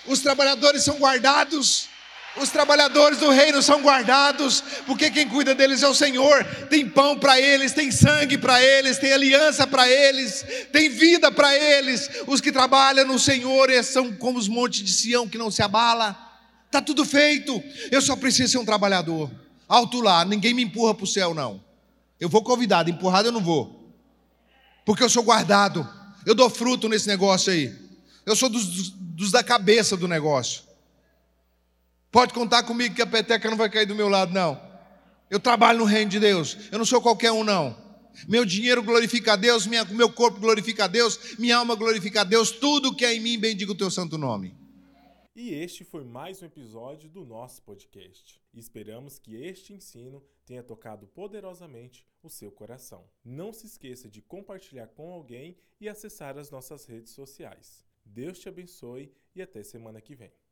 Os 0.06 0.20
trabalhadores 0.20 0.84
são 0.84 0.98
guardados. 0.98 1.88
Os 2.40 2.50
trabalhadores 2.50 3.18
do 3.18 3.30
reino 3.30 3.62
são 3.62 3.82
guardados, 3.82 4.62
porque 4.86 5.10
quem 5.10 5.28
cuida 5.28 5.54
deles 5.54 5.82
é 5.82 5.88
o 5.88 5.94
Senhor. 5.94 6.44
Tem 6.70 6.88
pão 6.88 7.18
para 7.18 7.40
eles, 7.40 7.72
tem 7.72 7.90
sangue 7.90 8.38
para 8.38 8.62
eles, 8.62 8.98
tem 8.98 9.12
aliança 9.12 9.66
para 9.66 9.88
eles, 9.88 10.44
tem 10.72 10.88
vida 10.88 11.30
para 11.32 11.54
eles. 11.56 12.08
Os 12.26 12.40
que 12.40 12.52
trabalham 12.52 13.06
no 13.06 13.18
Senhor 13.18 13.68
são 13.82 14.12
como 14.12 14.38
os 14.38 14.48
montes 14.48 14.84
de 14.84 14.92
Sião 14.92 15.28
que 15.28 15.38
não 15.38 15.50
se 15.50 15.62
abala. 15.62 16.16
Tá 16.70 16.80
tudo 16.80 17.04
feito. 17.04 17.62
Eu 17.90 18.00
só 18.00 18.14
preciso 18.14 18.52
ser 18.52 18.58
um 18.58 18.64
trabalhador. 18.64 19.30
Alto 19.68 20.00
lá, 20.00 20.24
ninguém 20.24 20.54
me 20.54 20.62
empurra 20.62 20.94
para 20.94 21.04
o 21.04 21.08
céu 21.08 21.34
não. 21.34 21.62
Eu 22.20 22.28
vou 22.28 22.42
convidado, 22.42 22.90
empurrado 22.90 23.28
eu 23.28 23.32
não 23.32 23.42
vou. 23.42 23.92
Porque 24.84 25.02
eu 25.02 25.08
sou 25.08 25.22
guardado. 25.22 25.88
Eu 26.24 26.34
dou 26.34 26.50
fruto 26.50 26.88
nesse 26.88 27.06
negócio 27.06 27.52
aí. 27.52 27.74
Eu 28.24 28.36
sou 28.36 28.48
dos, 28.48 28.66
dos, 28.66 28.90
dos 28.90 29.30
da 29.30 29.42
cabeça 29.42 29.96
do 29.96 30.06
negócio. 30.06 30.67
Pode 32.18 32.34
contar 32.34 32.64
comigo 32.64 32.96
que 32.96 33.02
a 33.02 33.06
peteca 33.06 33.48
não 33.48 33.56
vai 33.56 33.70
cair 33.70 33.86
do 33.86 33.94
meu 33.94 34.08
lado, 34.08 34.34
não. 34.34 34.60
Eu 35.30 35.38
trabalho 35.38 35.78
no 35.78 35.84
reino 35.84 36.10
de 36.10 36.18
Deus. 36.18 36.58
Eu 36.72 36.76
não 36.76 36.84
sou 36.84 37.00
qualquer 37.00 37.30
um, 37.30 37.44
não. 37.44 37.76
Meu 38.26 38.44
dinheiro 38.44 38.82
glorifica 38.82 39.34
a 39.34 39.36
Deus, 39.36 39.68
minha, 39.68 39.84
meu 39.84 40.12
corpo 40.12 40.40
glorifica 40.40 40.86
a 40.86 40.88
Deus, 40.88 41.36
minha 41.38 41.56
alma 41.56 41.76
glorifica 41.76 42.22
a 42.22 42.24
Deus, 42.24 42.50
tudo 42.50 42.92
que 42.92 43.04
é 43.04 43.14
em 43.14 43.20
mim 43.20 43.38
bendiga 43.38 43.70
o 43.70 43.76
teu 43.76 43.88
santo 43.88 44.18
nome. 44.18 44.52
E 45.36 45.54
este 45.54 45.84
foi 45.84 46.02
mais 46.02 46.42
um 46.42 46.46
episódio 46.46 47.08
do 47.08 47.24
nosso 47.24 47.62
podcast. 47.62 48.42
Esperamos 48.52 49.20
que 49.20 49.36
este 49.36 49.72
ensino 49.72 50.20
tenha 50.44 50.64
tocado 50.64 51.06
poderosamente 51.06 52.04
o 52.20 52.28
seu 52.28 52.50
coração. 52.50 53.04
Não 53.24 53.52
se 53.52 53.66
esqueça 53.66 54.08
de 54.08 54.20
compartilhar 54.20 54.88
com 54.88 55.12
alguém 55.12 55.56
e 55.80 55.88
acessar 55.88 56.36
as 56.36 56.50
nossas 56.50 56.84
redes 56.84 57.12
sociais. 57.12 57.84
Deus 58.04 58.40
te 58.40 58.48
abençoe 58.48 59.12
e 59.36 59.40
até 59.40 59.62
semana 59.62 60.00
que 60.00 60.16
vem. 60.16 60.32